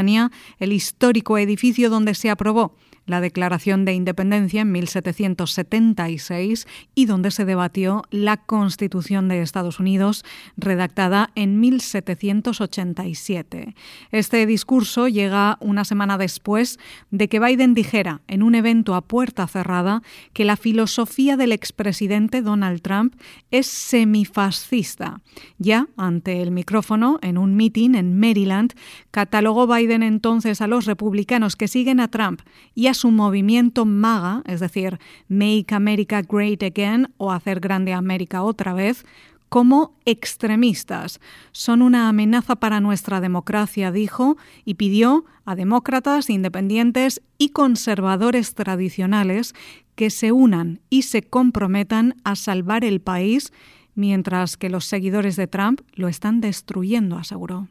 el 0.59 0.73
histórico 0.73 1.37
edificio 1.37 1.89
donde 1.89 2.15
se 2.15 2.29
aprobó 2.29 2.73
la 3.07 3.21
Declaración 3.21 3.85
de 3.85 3.93
Independencia 3.93 4.61
en 4.61 4.71
1776 4.71 6.67
y 6.93 7.05
donde 7.05 7.31
se 7.31 7.45
debatió 7.45 8.03
la 8.11 8.37
Constitución 8.37 9.27
de 9.27 9.41
Estados 9.41 9.79
Unidos, 9.79 10.23
redactada 10.57 11.31
en 11.33 11.59
1787. 11.59 13.73
Este 14.11 14.45
discurso 14.45 15.07
llega 15.07 15.57
una 15.61 15.85
semana 15.85 16.19
después 16.19 16.77
de 17.09 17.27
que 17.27 17.39
Biden 17.39 17.73
dijera 17.73 18.21
en 18.27 18.43
un 18.43 18.53
evento 18.53 18.93
a 18.93 19.01
puerta 19.01 19.47
cerrada 19.47 20.03
que 20.33 20.45
la 20.45 20.57
filosofía 20.57 21.37
del 21.37 21.53
expresidente 21.53 22.41
Donald 22.41 22.81
Trump 22.81 23.15
es 23.51 23.67
semifascista. 23.67 25.21
Ya 25.57 25.87
ante 25.95 26.41
el 26.41 26.51
micrófono, 26.51 27.19
en 27.21 27.37
un 27.37 27.55
meeting 27.55 27.95
en 27.95 28.19
Maryland, 28.19 28.73
catalogó 29.11 29.67
Biden 29.67 30.03
entonces 30.03 30.61
a 30.61 30.67
los 30.67 30.85
republicanos 30.85 31.55
que 31.55 31.67
siguen 31.67 31.99
a 31.99 32.09
Trump 32.09 32.41
y 32.75 32.87
a 32.87 32.93
su 32.97 33.11
movimiento 33.11 33.85
MAGA, 33.85 34.43
es 34.45 34.59
decir, 34.59 34.99
Make 35.29 35.67
America 35.71 36.21
Great 36.21 36.63
Again 36.63 37.13
o 37.17 37.31
Hacer 37.31 37.59
Grande 37.59 37.93
América 37.93 38.43
otra 38.43 38.73
vez, 38.73 39.05
como 39.49 39.95
extremistas. 40.05 41.19
Son 41.51 41.81
una 41.81 42.09
amenaza 42.09 42.55
para 42.55 42.79
nuestra 42.81 43.21
democracia, 43.21 43.91
dijo, 43.91 44.37
y 44.65 44.75
pidió 44.75 45.25
a 45.45 45.55
demócratas, 45.55 46.29
independientes 46.29 47.21
y 47.37 47.49
conservadores 47.49 48.53
tradicionales 48.55 49.53
que 49.95 50.09
se 50.09 50.31
unan 50.31 50.81
y 50.89 51.03
se 51.03 51.23
comprometan 51.23 52.15
a 52.23 52.35
salvar 52.35 52.83
el 52.83 52.99
país, 52.99 53.53
mientras 53.95 54.57
que 54.57 54.69
los 54.69 54.85
seguidores 54.85 55.35
de 55.35 55.47
Trump 55.47 55.81
lo 55.93 56.07
están 56.07 56.41
destruyendo, 56.41 57.17
aseguró. 57.17 57.67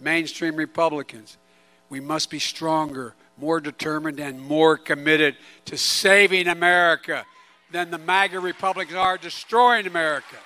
Mainstream 0.00 0.56
Republicans, 0.56 1.36
we 1.88 2.00
must 2.00 2.30
be 2.30 2.38
stronger, 2.38 3.14
more 3.36 3.60
determined, 3.60 4.20
and 4.20 4.40
more 4.40 4.76
committed 4.76 5.36
to 5.66 5.76
saving 5.76 6.48
America 6.48 7.24
than 7.70 7.90
the 7.90 7.98
MAGA 7.98 8.40
Republicans 8.40 8.96
are 8.96 9.18
destroying 9.18 9.86
America. 9.86 10.36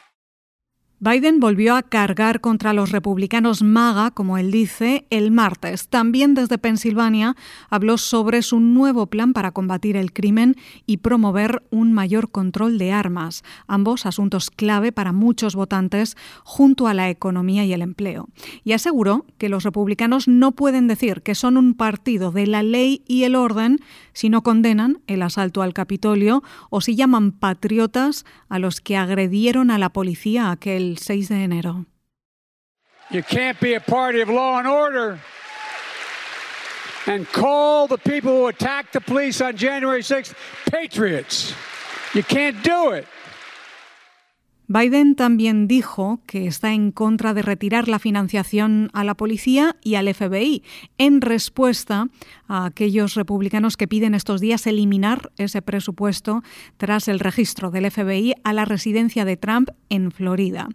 Biden 1.06 1.38
volvió 1.38 1.76
a 1.76 1.82
cargar 1.82 2.40
contra 2.40 2.72
los 2.72 2.90
republicanos 2.90 3.62
MAGA, 3.62 4.10
como 4.12 4.38
él 4.38 4.50
dice, 4.50 5.04
el 5.10 5.32
martes. 5.32 5.88
También 5.88 6.32
desde 6.32 6.56
Pensilvania 6.56 7.36
habló 7.68 7.98
sobre 7.98 8.40
su 8.40 8.58
nuevo 8.58 9.08
plan 9.08 9.34
para 9.34 9.52
combatir 9.52 9.98
el 9.98 10.14
crimen 10.14 10.56
y 10.86 10.98
promover 10.98 11.62
un 11.70 11.92
mayor 11.92 12.30
control 12.30 12.78
de 12.78 12.92
armas, 12.92 13.44
ambos 13.66 14.06
asuntos 14.06 14.48
clave 14.48 14.92
para 14.92 15.12
muchos 15.12 15.54
votantes 15.54 16.16
junto 16.42 16.86
a 16.86 16.94
la 16.94 17.10
economía 17.10 17.66
y 17.66 17.74
el 17.74 17.82
empleo. 17.82 18.30
Y 18.64 18.72
aseguró 18.72 19.26
que 19.36 19.50
los 19.50 19.64
republicanos 19.64 20.26
no 20.26 20.52
pueden 20.52 20.88
decir 20.88 21.20
que 21.20 21.34
son 21.34 21.58
un 21.58 21.74
partido 21.74 22.32
de 22.32 22.46
la 22.46 22.62
ley 22.62 23.02
y 23.06 23.24
el 23.24 23.34
orden 23.34 23.78
si 24.14 24.30
no 24.30 24.42
condenan 24.42 25.02
el 25.06 25.20
asalto 25.20 25.60
al 25.60 25.74
Capitolio 25.74 26.42
o 26.70 26.80
si 26.80 26.96
llaman 26.96 27.32
patriotas 27.32 28.24
a 28.48 28.58
los 28.58 28.80
que 28.80 28.96
agredieron 28.96 29.70
a 29.70 29.76
la 29.76 29.90
policía 29.90 30.50
aquel 30.50 30.93
6 30.98 31.28
de 31.28 31.44
enero. 31.44 31.86
You 33.10 33.22
can't 33.22 33.58
be 33.60 33.74
a 33.74 33.80
party 33.80 34.22
of 34.22 34.28
law 34.28 34.58
and 34.58 34.66
order 34.66 35.18
and 37.06 37.26
call 37.32 37.86
the 37.86 37.98
people 37.98 38.32
who 38.32 38.48
attacked 38.48 38.92
the 38.92 39.00
police 39.00 39.40
on 39.40 39.56
January 39.56 40.02
6th 40.02 40.34
patriots. 40.70 41.54
You 42.14 42.22
can't 42.22 42.62
do 42.62 42.92
it. 42.92 43.06
Biden 44.66 45.14
también 45.14 45.68
dijo 45.68 46.20
que 46.26 46.46
está 46.46 46.72
en 46.72 46.90
contra 46.90 47.34
de 47.34 47.42
retirar 47.42 47.86
la 47.86 47.98
financiación 47.98 48.88
a 48.94 49.04
la 49.04 49.14
policía 49.14 49.76
y 49.82 49.96
al 49.96 50.12
FBI 50.12 50.62
en 50.96 51.20
respuesta 51.20 52.08
a 52.48 52.66
aquellos 52.66 53.14
republicanos 53.14 53.76
que 53.76 53.88
piden 53.88 54.14
estos 54.14 54.40
días 54.40 54.66
eliminar 54.66 55.30
ese 55.36 55.62
presupuesto 55.62 56.42
tras 56.76 57.08
el 57.08 57.20
registro 57.20 57.70
del 57.70 57.90
FBI 57.90 58.34
a 58.44 58.52
la 58.52 58.64
residencia 58.64 59.24
de 59.24 59.36
Trump 59.36 59.70
en 59.88 60.10
Florida. 60.10 60.68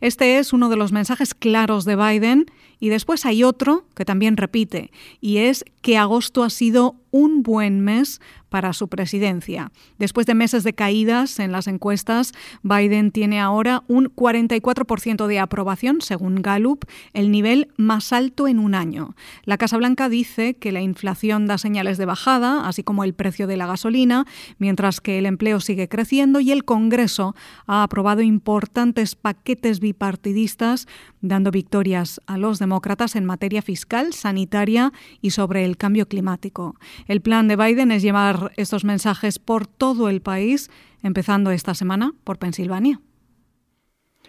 Este 0.00 0.38
es 0.38 0.52
uno 0.52 0.68
de 0.68 0.76
los 0.76 0.92
mensajes 0.92 1.34
claros 1.34 1.84
de 1.84 1.96
Biden 1.96 2.46
y 2.78 2.90
después 2.90 3.24
hay 3.24 3.42
otro 3.42 3.86
que 3.94 4.04
también 4.04 4.36
repite 4.36 4.90
y 5.20 5.38
es 5.38 5.64
que 5.80 5.96
agosto 5.96 6.42
ha 6.42 6.50
sido 6.50 6.96
un 7.10 7.42
buen 7.42 7.80
mes 7.80 8.20
para 8.50 8.72
su 8.72 8.88
presidencia. 8.88 9.72
Después 9.98 10.26
de 10.26 10.34
meses 10.34 10.64
de 10.64 10.74
caídas 10.74 11.38
en 11.38 11.52
las 11.52 11.66
encuestas, 11.66 12.32
Biden 12.62 13.10
tiene 13.10 13.40
ahora 13.40 13.82
un 13.88 14.06
44% 14.14 15.26
de 15.26 15.38
aprobación, 15.38 16.00
según 16.00 16.42
Gallup, 16.42 16.84
el 17.12 17.30
nivel 17.30 17.68
más 17.76 18.12
alto 18.12 18.48
en 18.48 18.58
un 18.58 18.74
año. 18.74 19.14
La 19.44 19.56
Casa 19.56 19.78
Blanca 19.78 20.08
dice 20.08 20.54
que 20.54 20.72
la 20.72 20.82
inflación 20.82 21.15
da 21.46 21.58
señales 21.58 21.98
de 21.98 22.04
bajada, 22.04 22.68
así 22.68 22.82
como 22.82 23.04
el 23.04 23.14
precio 23.14 23.46
de 23.46 23.56
la 23.56 23.66
gasolina, 23.66 24.26
mientras 24.58 25.00
que 25.00 25.18
el 25.18 25.26
empleo 25.26 25.60
sigue 25.60 25.88
creciendo 25.88 26.40
y 26.40 26.52
el 26.52 26.64
Congreso 26.64 27.34
ha 27.66 27.82
aprobado 27.82 28.22
importantes 28.22 29.14
paquetes 29.14 29.80
bipartidistas, 29.80 30.86
dando 31.20 31.50
victorias 31.50 32.20
a 32.26 32.38
los 32.38 32.58
demócratas 32.58 33.16
en 33.16 33.24
materia 33.24 33.62
fiscal, 33.62 34.12
sanitaria 34.12 34.92
y 35.20 35.30
sobre 35.30 35.64
el 35.64 35.76
cambio 35.76 36.06
climático. 36.06 36.76
El 37.06 37.20
plan 37.20 37.48
de 37.48 37.56
Biden 37.56 37.90
es 37.90 38.02
llevar 38.02 38.52
estos 38.56 38.84
mensajes 38.84 39.38
por 39.38 39.66
todo 39.66 40.08
el 40.08 40.20
país, 40.20 40.70
empezando 41.02 41.50
esta 41.50 41.74
semana 41.74 42.12
por 42.24 42.38
Pensilvania. 42.38 43.00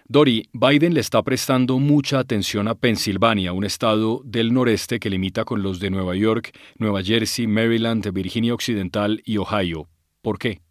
Dori, 0.10 0.48
Biden 0.54 0.94
le 0.94 1.02
está 1.02 1.22
prestando 1.22 1.80
mucha 1.80 2.20
atención 2.20 2.70
a 2.70 2.76
Pensilvania, 2.76 3.52
un 3.52 3.66
estado 3.66 4.22
del 4.24 4.54
noreste 4.54 5.02
que 5.02 5.10
limita 5.10 5.44
con 5.44 5.62
los 5.62 5.82
de 5.82 5.90
Nueva 5.90 6.16
York, 6.16 6.58
Nueva 6.78 7.04
Jersey, 7.04 7.46
Maryland, 7.46 8.10
Virginia 8.14 8.54
Occidental 8.54 9.22
y 9.26 9.36
Ohio. 9.36 9.90
¿Por 10.22 10.40
qué? 10.40 10.62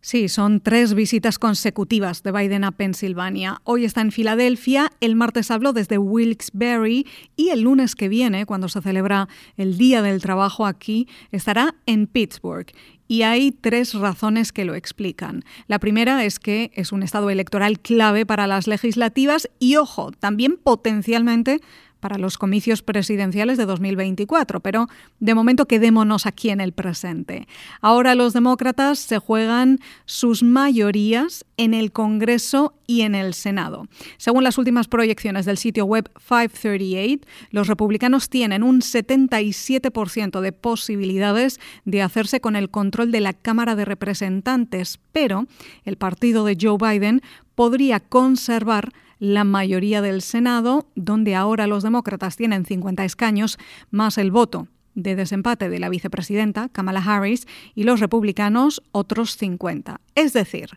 Sí, 0.00 0.28
son 0.28 0.60
tres 0.60 0.94
visitas 0.94 1.38
consecutivas 1.38 2.24
de 2.24 2.32
Biden 2.32 2.64
a 2.64 2.72
Pensilvania. 2.72 3.60
Hoy 3.62 3.84
está 3.84 4.00
en 4.00 4.10
Filadelfia, 4.10 4.90
el 4.98 5.14
martes 5.14 5.52
habló 5.52 5.72
desde 5.72 5.96
Wilkes-Barre 5.96 7.04
y 7.36 7.50
el 7.50 7.60
lunes 7.60 7.94
que 7.94 8.08
viene, 8.08 8.44
cuando 8.44 8.68
se 8.68 8.82
celebra 8.82 9.28
el 9.56 9.78
Día 9.78 10.02
del 10.02 10.20
Trabajo 10.20 10.66
aquí, 10.66 11.06
estará 11.30 11.76
en 11.86 12.08
Pittsburgh. 12.08 12.66
Y 13.12 13.24
hay 13.24 13.52
tres 13.52 13.92
razones 13.92 14.52
que 14.52 14.64
lo 14.64 14.74
explican. 14.74 15.44
La 15.66 15.78
primera 15.78 16.24
es 16.24 16.38
que 16.38 16.70
es 16.74 16.92
un 16.92 17.02
estado 17.02 17.28
electoral 17.28 17.78
clave 17.78 18.24
para 18.24 18.46
las 18.46 18.66
legislativas 18.66 19.50
y, 19.58 19.76
ojo, 19.76 20.12
también 20.12 20.56
potencialmente 20.56 21.60
para 22.02 22.18
los 22.18 22.36
comicios 22.36 22.82
presidenciales 22.82 23.56
de 23.56 23.64
2024, 23.64 24.58
pero 24.58 24.88
de 25.20 25.34
momento 25.36 25.66
quedémonos 25.66 26.26
aquí 26.26 26.50
en 26.50 26.60
el 26.60 26.72
presente. 26.72 27.46
Ahora 27.80 28.16
los 28.16 28.32
demócratas 28.32 28.98
se 28.98 29.18
juegan 29.18 29.78
sus 30.04 30.42
mayorías 30.42 31.46
en 31.56 31.74
el 31.74 31.92
Congreso 31.92 32.74
y 32.88 33.02
en 33.02 33.14
el 33.14 33.34
Senado. 33.34 33.86
Según 34.16 34.42
las 34.42 34.58
últimas 34.58 34.88
proyecciones 34.88 35.46
del 35.46 35.58
sitio 35.58 35.84
web 35.84 36.10
538, 36.18 37.24
los 37.52 37.68
republicanos 37.68 38.28
tienen 38.28 38.64
un 38.64 38.80
77% 38.80 40.40
de 40.40 40.52
posibilidades 40.52 41.60
de 41.84 42.02
hacerse 42.02 42.40
con 42.40 42.56
el 42.56 42.68
control 42.68 43.12
de 43.12 43.20
la 43.20 43.32
Cámara 43.32 43.76
de 43.76 43.84
Representantes, 43.84 44.98
pero 45.12 45.46
el 45.84 45.96
partido 45.96 46.44
de 46.44 46.58
Joe 46.60 46.78
Biden 46.78 47.22
podría 47.54 48.00
conservar 48.00 48.92
la 49.22 49.44
mayoría 49.44 50.02
del 50.02 50.20
Senado, 50.20 50.88
donde 50.96 51.36
ahora 51.36 51.68
los 51.68 51.84
demócratas 51.84 52.34
tienen 52.34 52.66
50 52.66 53.04
escaños, 53.04 53.56
más 53.92 54.18
el 54.18 54.32
voto 54.32 54.66
de 54.96 55.14
desempate 55.14 55.68
de 55.68 55.78
la 55.78 55.88
vicepresidenta 55.88 56.68
Kamala 56.70 57.00
Harris 57.06 57.46
y 57.76 57.84
los 57.84 58.00
republicanos 58.00 58.82
otros 58.90 59.36
50. 59.36 60.00
Es 60.16 60.32
decir, 60.32 60.70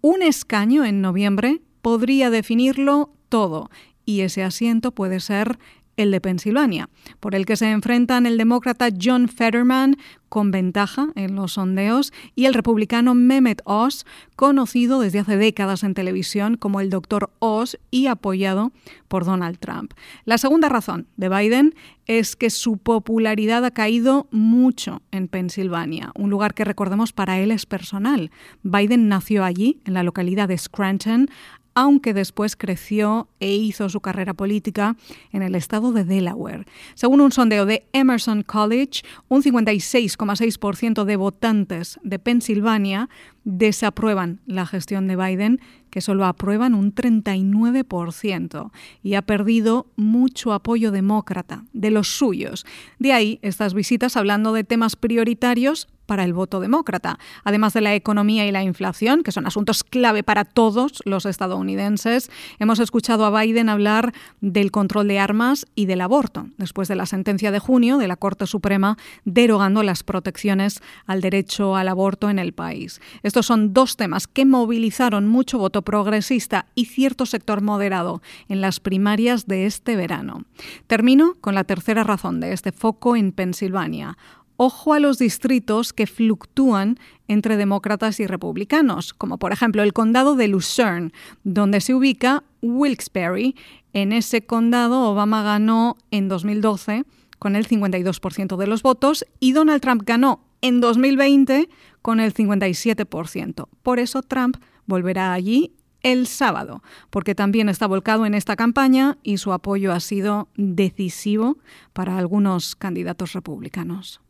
un 0.00 0.22
escaño 0.22 0.84
en 0.84 1.02
noviembre 1.02 1.62
podría 1.82 2.30
definirlo 2.30 3.12
todo 3.28 3.70
y 4.04 4.22
ese 4.22 4.42
asiento 4.42 4.90
puede 4.90 5.20
ser 5.20 5.60
el 5.96 6.10
de 6.10 6.20
Pensilvania, 6.20 6.88
por 7.20 7.34
el 7.34 7.46
que 7.46 7.56
se 7.56 7.70
enfrentan 7.70 8.26
el 8.26 8.38
demócrata 8.38 8.88
John 9.00 9.28
Fetterman 9.28 9.96
con 10.28 10.50
ventaja 10.50 11.10
en 11.14 11.36
los 11.36 11.52
sondeos 11.52 12.12
y 12.34 12.46
el 12.46 12.54
republicano 12.54 13.14
Mehmet 13.14 13.62
Oz, 13.64 14.04
conocido 14.34 14.98
desde 14.98 15.20
hace 15.20 15.36
décadas 15.36 15.84
en 15.84 15.94
televisión 15.94 16.56
como 16.56 16.80
el 16.80 16.90
Dr. 16.90 17.30
Oz 17.38 17.78
y 17.92 18.08
apoyado 18.08 18.72
por 19.06 19.24
Donald 19.24 19.58
Trump. 19.58 19.92
La 20.24 20.38
segunda 20.38 20.68
razón 20.68 21.06
de 21.16 21.28
Biden 21.28 21.74
es 22.06 22.34
que 22.34 22.50
su 22.50 22.78
popularidad 22.78 23.64
ha 23.64 23.70
caído 23.70 24.26
mucho 24.32 25.02
en 25.12 25.28
Pensilvania, 25.28 26.10
un 26.16 26.30
lugar 26.30 26.54
que 26.54 26.64
recordemos 26.64 27.12
para 27.12 27.38
él 27.38 27.52
es 27.52 27.64
personal. 27.64 28.32
Biden 28.64 29.08
nació 29.08 29.44
allí, 29.44 29.80
en 29.84 29.94
la 29.94 30.02
localidad 30.02 30.48
de 30.48 30.58
Scranton, 30.58 31.28
aunque 31.74 32.14
después 32.14 32.56
creció 32.56 33.28
e 33.40 33.54
hizo 33.54 33.88
su 33.88 34.00
carrera 34.00 34.34
política 34.34 34.96
en 35.32 35.42
el 35.42 35.54
estado 35.54 35.92
de 35.92 36.04
Delaware. 36.04 36.64
Según 36.94 37.20
un 37.20 37.32
sondeo 37.32 37.66
de 37.66 37.86
Emerson 37.92 38.42
College, 38.42 39.02
un 39.28 39.42
56,6% 39.42 41.04
de 41.04 41.16
votantes 41.16 41.98
de 42.02 42.18
Pensilvania 42.18 43.08
desaprueban 43.44 44.40
la 44.46 44.66
gestión 44.66 45.06
de 45.06 45.16
Biden, 45.16 45.60
que 45.90 46.00
solo 46.00 46.24
aprueban 46.24 46.74
un 46.74 46.94
39%, 46.94 48.70
y 49.02 49.14
ha 49.14 49.22
perdido 49.22 49.86
mucho 49.96 50.52
apoyo 50.52 50.90
demócrata, 50.90 51.64
de 51.72 51.90
los 51.90 52.08
suyos. 52.08 52.64
De 52.98 53.12
ahí 53.12 53.38
estas 53.42 53.74
visitas 53.74 54.16
hablando 54.16 54.52
de 54.52 54.64
temas 54.64 54.96
prioritarios 54.96 55.88
para 56.06 56.24
el 56.24 56.32
voto 56.32 56.60
demócrata, 56.60 57.18
además 57.44 57.72
de 57.74 57.80
la 57.80 57.94
economía 57.94 58.46
y 58.46 58.52
la 58.52 58.62
inflación, 58.62 59.22
que 59.22 59.32
son 59.32 59.46
asuntos 59.46 59.84
clave 59.84 60.22
para 60.22 60.44
todos 60.44 61.02
los 61.04 61.26
estadounidenses. 61.26 62.30
Hemos 62.58 62.78
escuchado 62.78 63.24
a 63.24 63.42
Biden 63.42 63.68
hablar 63.68 64.12
del 64.40 64.70
control 64.70 65.08
de 65.08 65.18
armas 65.18 65.66
y 65.74 65.86
del 65.86 66.00
aborto, 66.00 66.46
después 66.58 66.88
de 66.88 66.96
la 66.96 67.06
sentencia 67.06 67.50
de 67.50 67.58
junio 67.58 67.98
de 67.98 68.08
la 68.08 68.16
Corte 68.16 68.46
Suprema 68.46 68.96
derogando 69.24 69.82
las 69.82 70.02
protecciones 70.02 70.80
al 71.06 71.20
derecho 71.20 71.76
al 71.76 71.88
aborto 71.88 72.30
en 72.30 72.38
el 72.38 72.52
país. 72.52 73.00
Estos 73.22 73.46
son 73.46 73.72
dos 73.72 73.96
temas 73.96 74.26
que 74.26 74.44
movilizaron 74.44 75.26
mucho 75.26 75.58
voto 75.58 75.82
progresista 75.82 76.66
y 76.74 76.86
cierto 76.86 77.26
sector 77.26 77.62
moderado 77.62 78.22
en 78.48 78.60
las 78.60 78.80
primarias 78.80 79.46
de 79.46 79.66
este 79.66 79.96
verano. 79.96 80.44
Termino 80.86 81.34
con 81.40 81.54
la 81.54 81.64
tercera 81.64 82.04
razón 82.04 82.40
de 82.40 82.52
este 82.52 82.72
foco 82.72 83.16
en 83.16 83.32
Pensilvania 83.32 84.16
ojo 84.56 84.92
a 84.92 85.00
los 85.00 85.18
distritos 85.18 85.92
que 85.92 86.06
fluctúan 86.06 86.98
entre 87.28 87.56
demócratas 87.56 88.20
y 88.20 88.26
republicanos, 88.26 89.14
como 89.14 89.38
por 89.38 89.52
ejemplo 89.52 89.82
el 89.82 89.92
condado 89.92 90.36
de 90.36 90.48
Lucerne, 90.48 91.12
donde 91.42 91.80
se 91.80 91.94
ubica 91.94 92.44
Wilkes-Barre. 92.62 93.54
En 93.92 94.12
ese 94.12 94.44
condado 94.44 95.02
Obama 95.02 95.42
ganó 95.42 95.96
en 96.10 96.28
2012 96.28 97.04
con 97.38 97.56
el 97.56 97.68
52% 97.68 98.56
de 98.56 98.66
los 98.66 98.82
votos 98.82 99.26
y 99.40 99.52
Donald 99.52 99.80
Trump 99.80 100.02
ganó 100.04 100.40
en 100.60 100.80
2020 100.80 101.68
con 102.02 102.20
el 102.20 102.32
57%. 102.32 103.68
Por 103.82 103.98
eso 103.98 104.22
Trump 104.22 104.56
volverá 104.86 105.32
allí 105.32 105.72
el 106.02 106.26
sábado, 106.26 106.82
porque 107.10 107.34
también 107.34 107.68
está 107.68 107.86
volcado 107.86 108.26
en 108.26 108.34
esta 108.34 108.56
campaña 108.56 109.18
y 109.22 109.38
su 109.38 109.52
apoyo 109.52 109.92
ha 109.92 110.00
sido 110.00 110.48
decisivo 110.56 111.58
para 111.92 112.18
algunos 112.18 112.76
candidatos 112.76 113.32
republicanos. 113.32 114.20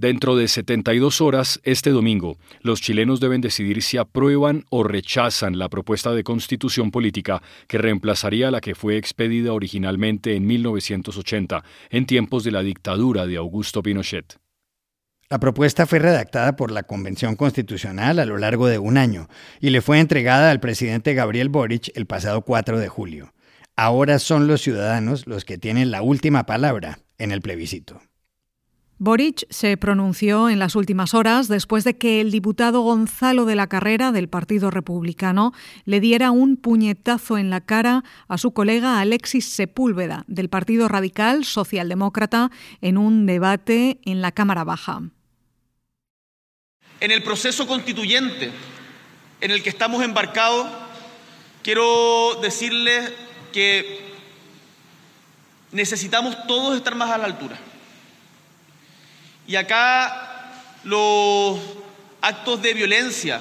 Dentro 0.00 0.34
de 0.34 0.48
72 0.48 1.20
horas, 1.20 1.60
este 1.62 1.90
domingo, 1.90 2.38
los 2.62 2.80
chilenos 2.80 3.20
deben 3.20 3.42
decidir 3.42 3.82
si 3.82 3.98
aprueban 3.98 4.64
o 4.70 4.82
rechazan 4.82 5.58
la 5.58 5.68
propuesta 5.68 6.14
de 6.14 6.24
constitución 6.24 6.90
política 6.90 7.42
que 7.68 7.76
reemplazaría 7.76 8.50
la 8.50 8.62
que 8.62 8.74
fue 8.74 8.96
expedida 8.96 9.52
originalmente 9.52 10.36
en 10.36 10.46
1980, 10.46 11.62
en 11.90 12.06
tiempos 12.06 12.44
de 12.44 12.50
la 12.50 12.62
dictadura 12.62 13.26
de 13.26 13.36
Augusto 13.36 13.82
Pinochet. 13.82 14.38
La 15.28 15.38
propuesta 15.38 15.84
fue 15.84 15.98
redactada 15.98 16.56
por 16.56 16.70
la 16.70 16.84
Convención 16.84 17.36
Constitucional 17.36 18.20
a 18.20 18.24
lo 18.24 18.38
largo 18.38 18.68
de 18.68 18.78
un 18.78 18.96
año 18.96 19.28
y 19.60 19.68
le 19.68 19.82
fue 19.82 20.00
entregada 20.00 20.50
al 20.50 20.60
presidente 20.60 21.12
Gabriel 21.12 21.50
Boric 21.50 21.94
el 21.94 22.06
pasado 22.06 22.40
4 22.40 22.78
de 22.78 22.88
julio. 22.88 23.34
Ahora 23.76 24.18
son 24.18 24.46
los 24.46 24.62
ciudadanos 24.62 25.26
los 25.26 25.44
que 25.44 25.58
tienen 25.58 25.90
la 25.90 26.00
última 26.00 26.46
palabra 26.46 27.00
en 27.18 27.32
el 27.32 27.42
plebiscito. 27.42 28.00
Boric 29.02 29.46
se 29.48 29.78
pronunció 29.78 30.50
en 30.50 30.58
las 30.58 30.76
últimas 30.76 31.14
horas 31.14 31.48
después 31.48 31.84
de 31.84 31.96
que 31.96 32.20
el 32.20 32.30
diputado 32.30 32.82
Gonzalo 32.82 33.46
de 33.46 33.54
la 33.54 33.66
Carrera 33.66 34.12
del 34.12 34.28
Partido 34.28 34.70
Republicano 34.70 35.54
le 35.86 36.00
diera 36.00 36.30
un 36.32 36.58
puñetazo 36.58 37.38
en 37.38 37.48
la 37.48 37.62
cara 37.62 38.04
a 38.28 38.36
su 38.36 38.52
colega 38.52 39.00
Alexis 39.00 39.46
Sepúlveda 39.46 40.24
del 40.26 40.50
Partido 40.50 40.86
Radical 40.86 41.46
Socialdemócrata 41.46 42.50
en 42.82 42.98
un 42.98 43.24
debate 43.24 44.00
en 44.04 44.20
la 44.20 44.32
Cámara 44.32 44.64
Baja. 44.64 45.00
En 47.00 47.10
el 47.10 47.22
proceso 47.22 47.66
constituyente 47.66 48.50
en 49.40 49.50
el 49.50 49.62
que 49.62 49.70
estamos 49.70 50.04
embarcados, 50.04 50.66
quiero 51.62 52.38
decirles 52.42 53.12
que 53.50 54.12
necesitamos 55.72 56.36
todos 56.46 56.76
estar 56.76 56.94
más 56.94 57.10
a 57.10 57.16
la 57.16 57.24
altura 57.24 57.58
y 59.50 59.56
acá 59.56 60.52
los 60.84 61.58
actos 62.20 62.62
de 62.62 62.72
violencia 62.72 63.40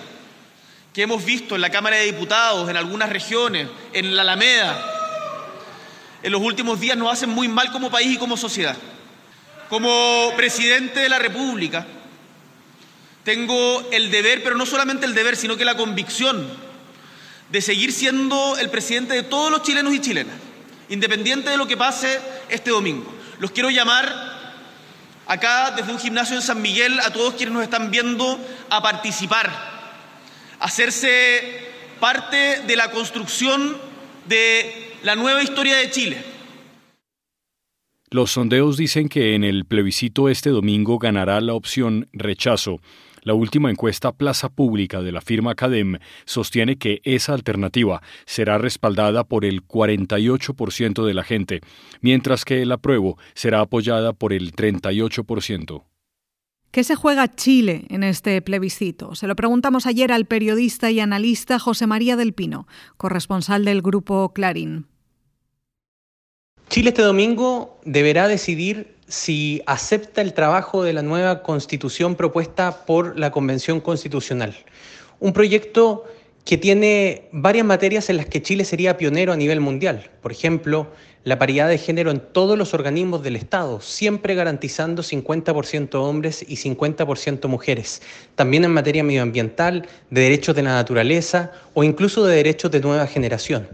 que 0.92 1.04
hemos 1.04 1.24
visto 1.24 1.54
en 1.54 1.62
la 1.62 1.70
Cámara 1.70 1.98
de 1.98 2.06
Diputados, 2.06 2.68
en 2.68 2.76
algunas 2.76 3.10
regiones, 3.10 3.68
en 3.94 4.16
la 4.16 4.24
Alameda, 4.24 4.84
en 6.24 6.32
los 6.32 6.42
últimos 6.42 6.80
días 6.80 6.98
nos 6.98 7.14
hacen 7.14 7.30
muy 7.30 7.48
mal 7.48 7.72
como 7.72 7.92
país 7.92 8.16
y 8.16 8.18
como 8.18 8.38
sociedad. 8.38 8.76
Como 9.70 10.34
presidente 10.36 11.00
de 11.00 11.10
la 11.10 11.20
República, 11.20 11.86
tengo 13.24 13.88
el 13.92 14.10
deber, 14.10 14.42
pero 14.42 14.58
no 14.58 14.66
solamente 14.66 15.06
el 15.06 15.14
deber, 15.14 15.36
sino 15.36 15.58
que 15.58 15.64
la 15.64 15.78
convicción 15.78 16.50
de 17.52 17.62
seguir 17.62 17.94
siendo 17.94 18.58
el 18.58 18.72
presidente 18.72 19.14
de 19.14 19.22
todos 19.22 19.52
los 19.52 19.62
chilenos 19.62 19.94
y 19.94 20.02
chilenas, 20.02 20.34
independiente 20.90 21.52
de 21.52 21.58
lo 21.58 21.68
que 21.68 21.78
pase 21.78 22.20
este 22.50 22.72
domingo. 22.72 23.14
Los 23.38 23.52
quiero 23.52 23.70
llamar 23.70 24.39
acá 25.30 25.72
desde 25.78 25.92
un 25.94 26.00
gimnasio 26.00 26.36
en 26.36 26.42
San 26.42 26.62
Miguel 26.62 27.00
a 27.00 27.14
todos 27.14 27.36
quienes 27.36 27.54
nos 27.54 27.64
están 27.64 27.92
viendo 27.92 28.40
a 28.70 28.82
participar, 28.82 29.48
a 30.60 30.66
hacerse 30.66 31.70
parte 32.00 32.64
de 32.66 32.76
la 32.76 32.90
construcción 32.90 33.78
de 34.28 34.96
la 35.04 35.16
nueva 35.16 35.44
historia 35.44 35.78
de 35.78 35.92
Chile. 35.92 36.24
Los 38.10 38.32
sondeos 38.32 38.76
dicen 38.76 39.08
que 39.08 39.36
en 39.36 39.44
el 39.44 39.66
plebiscito 39.66 40.30
este 40.30 40.50
domingo 40.50 40.98
ganará 40.98 41.40
la 41.42 41.54
opción 41.54 42.10
rechazo 42.12 42.82
la 43.24 43.34
última 43.34 43.70
encuesta 43.70 44.12
Plaza 44.12 44.50
Pública 44.50 45.02
de 45.02 45.12
la 45.12 45.22
firma 45.22 45.52
Academ 45.52 45.98
sostiene 46.26 46.78
que 46.78 47.02
esa 47.04 47.34
alternativa 47.34 48.02
será 48.26 48.58
respaldada 48.58 49.24
por 49.24 49.46
el 49.46 49.66
48% 49.66 51.06
de 51.06 51.14
la 51.14 51.24
gente, 51.24 51.62
mientras 52.02 52.46
que 52.46 52.62
el 52.62 52.72
apruebo 52.72 53.18
será 53.34 53.62
apoyada 53.62 54.14
por 54.14 54.34
el 54.34 54.54
38%. 54.54 55.84
¿Qué 56.72 56.84
se 56.84 56.96
juega 56.96 57.34
Chile 57.36 57.86
en 57.90 58.04
este 58.04 58.40
plebiscito? 58.44 59.16
Se 59.16 59.26
lo 59.26 59.36
preguntamos 59.36 59.88
ayer 59.88 60.12
al 60.12 60.26
periodista 60.26 60.92
y 60.92 61.00
analista 61.00 61.58
José 61.58 61.88
María 61.88 62.16
del 62.16 62.34
Pino, 62.34 62.68
corresponsal 62.98 63.66
del 63.66 63.82
grupo 63.82 64.32
Clarín. 64.34 64.86
Chile 66.70 66.90
este 66.90 67.02
domingo 67.02 67.80
deberá 67.84 68.28
decidir 68.28 68.99
si 69.10 69.62
acepta 69.66 70.22
el 70.22 70.34
trabajo 70.34 70.84
de 70.84 70.94
la 70.94 71.02
nueva 71.02 71.42
constitución 71.42 72.16
propuesta 72.16 72.86
por 72.86 73.20
la 73.20 73.32
Convención 73.32 73.82
Constitucional. 73.82 74.56
Un 75.20 75.34
proyecto 75.34 76.06
que 76.46 76.58
tiene 76.58 77.28
varias 77.32 77.66
materias 77.66 78.10
en 78.10 78.18
las 78.18 78.28
que 78.28 78.42
Chile 78.42 78.64
sería 78.66 78.98
pionero 78.98 79.34
a 79.34 79.36
nivel 79.36 79.60
mundial. 79.60 80.10
Por 80.22 80.32
ejemplo, 80.32 80.88
la 81.24 81.38
paridad 81.38 81.68
de 81.68 81.78
género 81.78 82.12
en 82.12 82.22
todos 82.22 82.58
los 82.58 82.74
organismos 82.74 83.22
del 83.22 83.36
Estado, 83.36 83.82
siempre 83.82 84.36
garantizando 84.36 85.04
50% 85.04 85.96
hombres 85.96 86.46
y 86.48 86.56
50% 86.56 87.48
mujeres. 87.48 88.02
También 88.36 88.64
en 88.64 88.72
materia 88.72 89.04
medioambiental, 89.04 89.88
de 90.10 90.22
derechos 90.22 90.56
de 90.56 90.64
la 90.64 90.74
naturaleza 90.74 91.52
o 91.74 91.84
incluso 91.84 92.26
de 92.26 92.38
derechos 92.38 92.72
de 92.72 92.80
nueva 92.80 93.06
generación. 93.06 93.68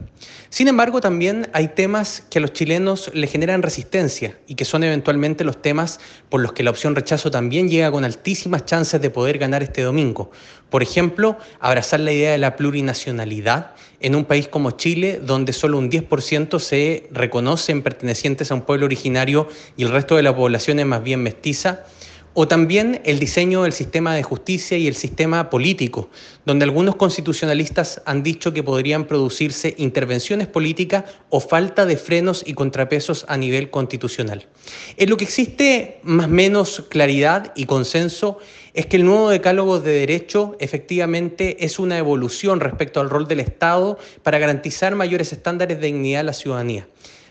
Sin 0.55 0.69
embargo, 0.69 1.01
también 1.01 1.49
hay 1.51 1.67
temas 1.67 2.23
que 2.29 2.37
a 2.37 2.41
los 2.41 2.53
chilenos 2.53 3.11
le 3.13 3.27
generan 3.27 3.61
resistencia 3.61 4.39
y 4.47 4.55
que 4.55 4.63
son 4.63 4.85
eventualmente 4.85 5.43
los 5.43 5.61
temas 5.61 5.99
por 6.29 6.39
los 6.39 6.53
que 6.53 6.63
la 6.63 6.69
opción 6.69 6.95
rechazo 6.95 7.29
también 7.29 7.67
llega 7.67 7.91
con 7.91 8.05
altísimas 8.05 8.63
chances 8.63 9.01
de 9.01 9.09
poder 9.09 9.37
ganar 9.37 9.63
este 9.63 9.81
domingo. 9.81 10.31
Por 10.69 10.81
ejemplo, 10.81 11.37
abrazar 11.59 11.99
la 11.99 12.13
idea 12.13 12.31
de 12.31 12.37
la 12.37 12.55
plurinacionalidad 12.55 13.73
en 13.99 14.15
un 14.15 14.23
país 14.23 14.47
como 14.47 14.71
Chile, 14.71 15.19
donde 15.21 15.51
solo 15.51 15.77
un 15.77 15.91
10% 15.91 16.57
se 16.59 17.09
reconocen 17.11 17.81
pertenecientes 17.81 18.49
a 18.49 18.55
un 18.55 18.61
pueblo 18.61 18.85
originario 18.85 19.49
y 19.75 19.83
el 19.83 19.89
resto 19.89 20.15
de 20.15 20.23
la 20.23 20.33
población 20.33 20.79
es 20.79 20.85
más 20.85 21.03
bien 21.03 21.21
mestiza 21.21 21.83
o 22.37 22.49
también 22.49 23.01
el 23.05 23.17
diseño 23.17 23.63
del 23.63 23.71
sistema 23.71 24.13
de 24.13 24.21
justicia 24.21 24.77
y 24.77 24.87
el 24.87 24.95
sistema 24.95 25.49
político, 25.49 26.09
donde 26.45 26.65
algunos 26.65 26.97
constitucionalistas 26.97 28.01
han 28.05 28.23
dicho 28.23 28.53
que 28.53 28.61
podrían 28.61 29.05
producirse 29.05 29.73
intervenciones 29.77 30.47
políticas 30.47 31.05
o 31.29 31.39
falta 31.39 31.85
de 31.85 31.95
frenos 31.95 32.43
y 32.45 32.53
contrapesos 32.53 33.25
a 33.29 33.37
nivel 33.37 33.69
constitucional. 33.69 34.47
En 34.97 35.09
lo 35.09 35.15
que 35.15 35.23
existe 35.23 36.01
más 36.03 36.25
o 36.25 36.29
menos 36.29 36.83
claridad 36.89 37.53
y 37.55 37.65
consenso 37.65 38.37
es 38.73 38.85
que 38.85 38.97
el 38.97 39.05
nuevo 39.05 39.29
decálogo 39.29 39.79
de 39.79 39.93
derecho 39.93 40.57
efectivamente 40.59 41.63
es 41.63 41.79
una 41.79 41.97
evolución 41.97 42.59
respecto 42.59 42.99
al 42.99 43.09
rol 43.09 43.29
del 43.29 43.39
Estado 43.39 43.97
para 44.23 44.39
garantizar 44.39 44.93
mayores 44.93 45.31
estándares 45.31 45.79
de 45.79 45.87
dignidad 45.87 46.19
a 46.19 46.23
la 46.23 46.33
ciudadanía. 46.33 46.85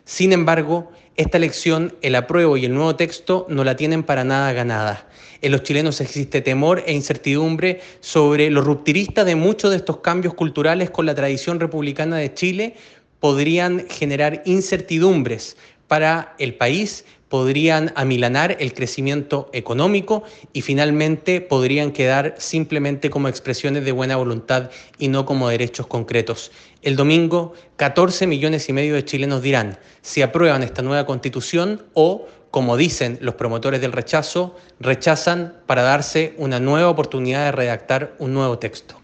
Sin 0.07 0.33
embargo, 0.33 0.91
esta 1.17 1.39
elección, 1.39 1.95
el 2.03 2.15
apruebo 2.17 2.57
y 2.57 2.65
el 2.65 2.75
nuevo 2.75 2.97
texto 2.97 3.47
no 3.49 3.63
la 3.65 3.77
tienen 3.77 4.03
para 4.03 4.25
nada 4.25 4.53
ganada. 4.53 5.07
En 5.43 5.53
los 5.53 5.63
chilenos 5.63 6.01
existe 6.01 6.41
temor 6.41 6.83
e 6.87 6.93
incertidumbre 6.93 7.81
sobre 8.01 8.51
lo 8.51 8.63
rupturista 8.63 9.25
de 9.25 9.37
muchos 9.37 9.71
de 9.71 9.77
estos 9.77 9.99
cambios 9.99 10.35
culturales 10.35 10.91
con 10.91 11.07
la 11.07 11.15
tradición 11.15 11.61
republicana 11.61 12.17
de 12.17 12.35
Chile, 12.35 12.77
podrían 13.21 13.87
generar 13.89 14.43
incertidumbres 14.45 15.57
para 15.87 16.35
el 16.39 16.55
país, 16.55 17.05
podrían 17.35 17.93
amilanar 17.97 18.57
el 18.61 18.75
crecimiento 18.75 19.51
económico 19.53 20.23
y 20.53 20.63
finalmente 20.63 21.41
podrían 21.41 21.91
quedar 21.91 22.37
simplemente 22.39 23.11
como 23.11 23.27
expresiones 23.27 23.85
de 23.85 23.91
buena 23.91 24.15
voluntad 24.15 24.71
y 25.01 25.09
no 25.09 25.27
como 25.27 25.49
derechos 25.49 25.89
concretos. 25.89 26.53
El 26.83 26.95
domingo, 26.95 27.55
14 27.75 28.29
millones 28.29 28.69
y 28.69 28.73
medio 28.73 28.95
de 28.95 29.05
chilenos 29.05 29.43
dirán 29.43 29.81
si 30.01 30.23
aprueban 30.23 30.63
esta 30.63 30.83
nueva 30.83 31.07
constitución 31.07 31.83
o, 31.93 32.29
como 32.53 32.77
dicen 32.77 33.19
los 33.21 33.35
promotores 33.35 33.81
del 33.81 33.91
rechazo, 33.91 34.55
rechazan 34.79 35.57
para 35.67 35.83
darse 35.83 36.35
una 36.39 36.61
nueva 36.61 36.89
oportunidad 36.89 37.47
de 37.47 37.51
redactar 37.51 38.15
un 38.21 38.33
nuevo 38.33 38.61
texto. 38.61 39.04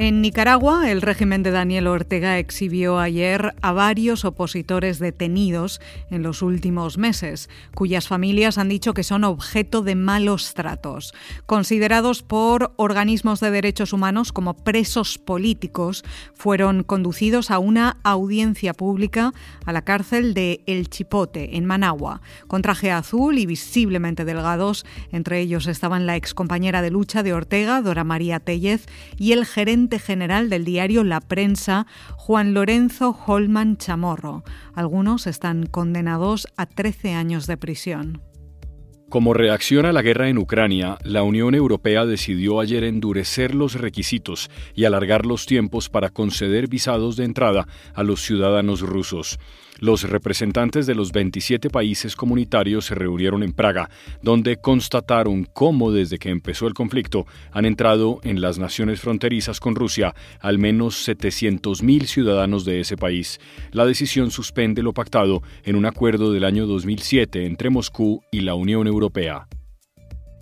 En 0.00 0.22
Nicaragua, 0.22 0.92
el 0.92 1.02
régimen 1.02 1.42
de 1.42 1.50
Daniel 1.50 1.88
Ortega 1.88 2.38
exhibió 2.38 3.00
ayer 3.00 3.52
a 3.62 3.72
varios 3.72 4.24
opositores 4.24 5.00
detenidos 5.00 5.80
en 6.08 6.22
los 6.22 6.40
últimos 6.40 6.98
meses, 6.98 7.50
cuyas 7.74 8.06
familias 8.06 8.58
han 8.58 8.68
dicho 8.68 8.94
que 8.94 9.02
son 9.02 9.24
objeto 9.24 9.82
de 9.82 9.96
malos 9.96 10.54
tratos. 10.54 11.14
Considerados 11.46 12.22
por 12.22 12.74
organismos 12.76 13.40
de 13.40 13.50
derechos 13.50 13.92
humanos 13.92 14.30
como 14.30 14.54
presos 14.54 15.18
políticos, 15.18 16.04
fueron 16.32 16.84
conducidos 16.84 17.50
a 17.50 17.58
una 17.58 17.96
audiencia 18.04 18.74
pública 18.74 19.32
a 19.66 19.72
la 19.72 19.82
cárcel 19.82 20.32
de 20.32 20.62
El 20.66 20.90
Chipote, 20.90 21.56
en 21.56 21.64
Managua, 21.64 22.20
con 22.46 22.62
traje 22.62 22.92
azul 22.92 23.36
y 23.36 23.46
visiblemente 23.46 24.24
delgados. 24.24 24.86
Entre 25.10 25.40
ellos 25.40 25.66
estaban 25.66 26.06
la 26.06 26.14
excompañera 26.14 26.82
de 26.82 26.92
lucha 26.92 27.24
de 27.24 27.32
Ortega, 27.32 27.82
Dora 27.82 28.04
María 28.04 28.38
Tellez, 28.38 28.86
y 29.16 29.32
el 29.32 29.44
gerente 29.44 29.87
general 29.98 30.50
del 30.50 30.66
diario 30.66 31.04
La 31.04 31.22
Prensa, 31.22 31.86
Juan 32.16 32.52
Lorenzo 32.52 33.18
Holman 33.26 33.78
Chamorro. 33.78 34.44
Algunos 34.74 35.26
están 35.26 35.64
condenados 35.64 36.46
a 36.58 36.66
13 36.66 37.14
años 37.14 37.46
de 37.46 37.56
prisión. 37.56 38.27
Como 39.08 39.32
reacción 39.32 39.86
a 39.86 39.92
la 39.94 40.02
guerra 40.02 40.28
en 40.28 40.36
Ucrania, 40.36 40.98
la 41.02 41.22
Unión 41.22 41.54
Europea 41.54 42.04
decidió 42.04 42.60
ayer 42.60 42.84
endurecer 42.84 43.54
los 43.54 43.72
requisitos 43.72 44.50
y 44.74 44.84
alargar 44.84 45.24
los 45.24 45.46
tiempos 45.46 45.88
para 45.88 46.10
conceder 46.10 46.68
visados 46.68 47.16
de 47.16 47.24
entrada 47.24 47.66
a 47.94 48.02
los 48.02 48.20
ciudadanos 48.20 48.82
rusos. 48.82 49.38
Los 49.80 50.02
representantes 50.02 50.86
de 50.86 50.96
los 50.96 51.12
27 51.12 51.70
países 51.70 52.16
comunitarios 52.16 52.86
se 52.86 52.96
reunieron 52.96 53.44
en 53.44 53.52
Praga, 53.52 53.88
donde 54.22 54.56
constataron 54.56 55.44
cómo 55.52 55.92
desde 55.92 56.18
que 56.18 56.30
empezó 56.30 56.66
el 56.66 56.74
conflicto 56.74 57.26
han 57.52 57.64
entrado 57.64 58.18
en 58.24 58.40
las 58.40 58.58
naciones 58.58 59.00
fronterizas 59.00 59.60
con 59.60 59.76
Rusia 59.76 60.16
al 60.40 60.58
menos 60.58 61.08
700.000 61.08 62.06
ciudadanos 62.06 62.64
de 62.64 62.80
ese 62.80 62.96
país. 62.96 63.38
La 63.70 63.86
decisión 63.86 64.32
suspende 64.32 64.82
lo 64.82 64.92
pactado 64.92 65.42
en 65.62 65.76
un 65.76 65.86
acuerdo 65.86 66.32
del 66.32 66.44
año 66.44 66.66
2007 66.66 67.46
entre 67.46 67.70
Moscú 67.70 68.20
y 68.32 68.40
la 68.40 68.56
Unión 68.56 68.88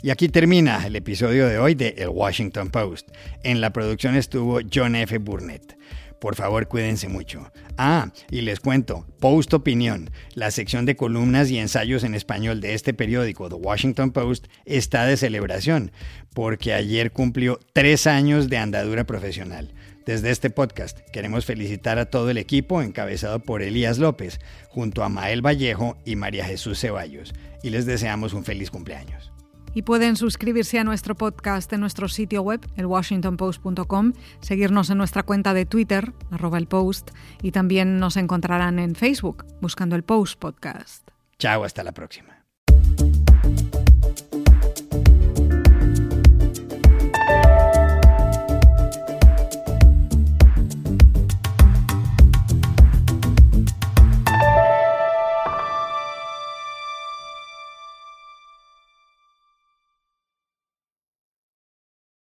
Y 0.02 0.10
aquí 0.10 0.28
termina 0.28 0.86
el 0.86 0.96
episodio 0.96 1.48
de 1.48 1.58
hoy 1.58 1.74
de 1.74 1.94
El 1.98 2.10
Washington 2.10 2.70
Post. 2.70 3.08
En 3.42 3.60
la 3.60 3.72
producción 3.72 4.14
estuvo 4.14 4.60
John 4.72 4.94
F. 4.94 5.18
Burnett. 5.18 5.76
Por 6.20 6.34
favor, 6.34 6.66
cuídense 6.66 7.08
mucho. 7.08 7.50
Ah, 7.76 8.10
y 8.30 8.40
les 8.40 8.60
cuento, 8.60 9.06
Post 9.20 9.52
Opinión, 9.52 10.10
la 10.34 10.50
sección 10.50 10.86
de 10.86 10.96
columnas 10.96 11.50
y 11.50 11.58
ensayos 11.58 12.04
en 12.04 12.14
español 12.14 12.60
de 12.60 12.74
este 12.74 12.94
periódico, 12.94 13.48
The 13.48 13.56
Washington 13.56 14.12
Post, 14.12 14.46
está 14.64 15.04
de 15.04 15.16
celebración, 15.16 15.92
porque 16.34 16.72
ayer 16.72 17.12
cumplió 17.12 17.60
tres 17.72 18.06
años 18.06 18.48
de 18.48 18.58
andadura 18.58 19.04
profesional. 19.04 19.74
Desde 20.06 20.30
este 20.30 20.50
podcast 20.50 21.00
queremos 21.10 21.46
felicitar 21.46 21.98
a 21.98 22.06
todo 22.06 22.30
el 22.30 22.38
equipo 22.38 22.80
encabezado 22.80 23.40
por 23.40 23.60
Elías 23.60 23.98
López, 23.98 24.38
junto 24.68 25.02
a 25.02 25.08
Mael 25.08 25.44
Vallejo 25.44 25.98
y 26.04 26.14
María 26.14 26.44
Jesús 26.44 26.78
Ceballos, 26.78 27.34
y 27.64 27.70
les 27.70 27.86
deseamos 27.86 28.32
un 28.32 28.44
feliz 28.44 28.70
cumpleaños. 28.70 29.32
Y 29.74 29.82
pueden 29.82 30.14
suscribirse 30.14 30.78
a 30.78 30.84
nuestro 30.84 31.16
podcast 31.16 31.72
en 31.72 31.80
nuestro 31.80 32.06
sitio 32.06 32.42
web, 32.42 32.60
elwashingtonpost.com, 32.76 34.12
seguirnos 34.38 34.90
en 34.90 34.98
nuestra 34.98 35.24
cuenta 35.24 35.54
de 35.54 35.66
Twitter, 35.66 36.12
arroba 36.30 36.58
el 36.58 36.68
post, 36.68 37.10
y 37.42 37.50
también 37.50 37.98
nos 37.98 38.16
encontrarán 38.16 38.78
en 38.78 38.94
Facebook, 38.94 39.44
buscando 39.60 39.96
el 39.96 40.04
Post 40.04 40.38
Podcast. 40.38 41.10
Chao, 41.40 41.64
hasta 41.64 41.82
la 41.82 41.90
próxima. 41.90 42.35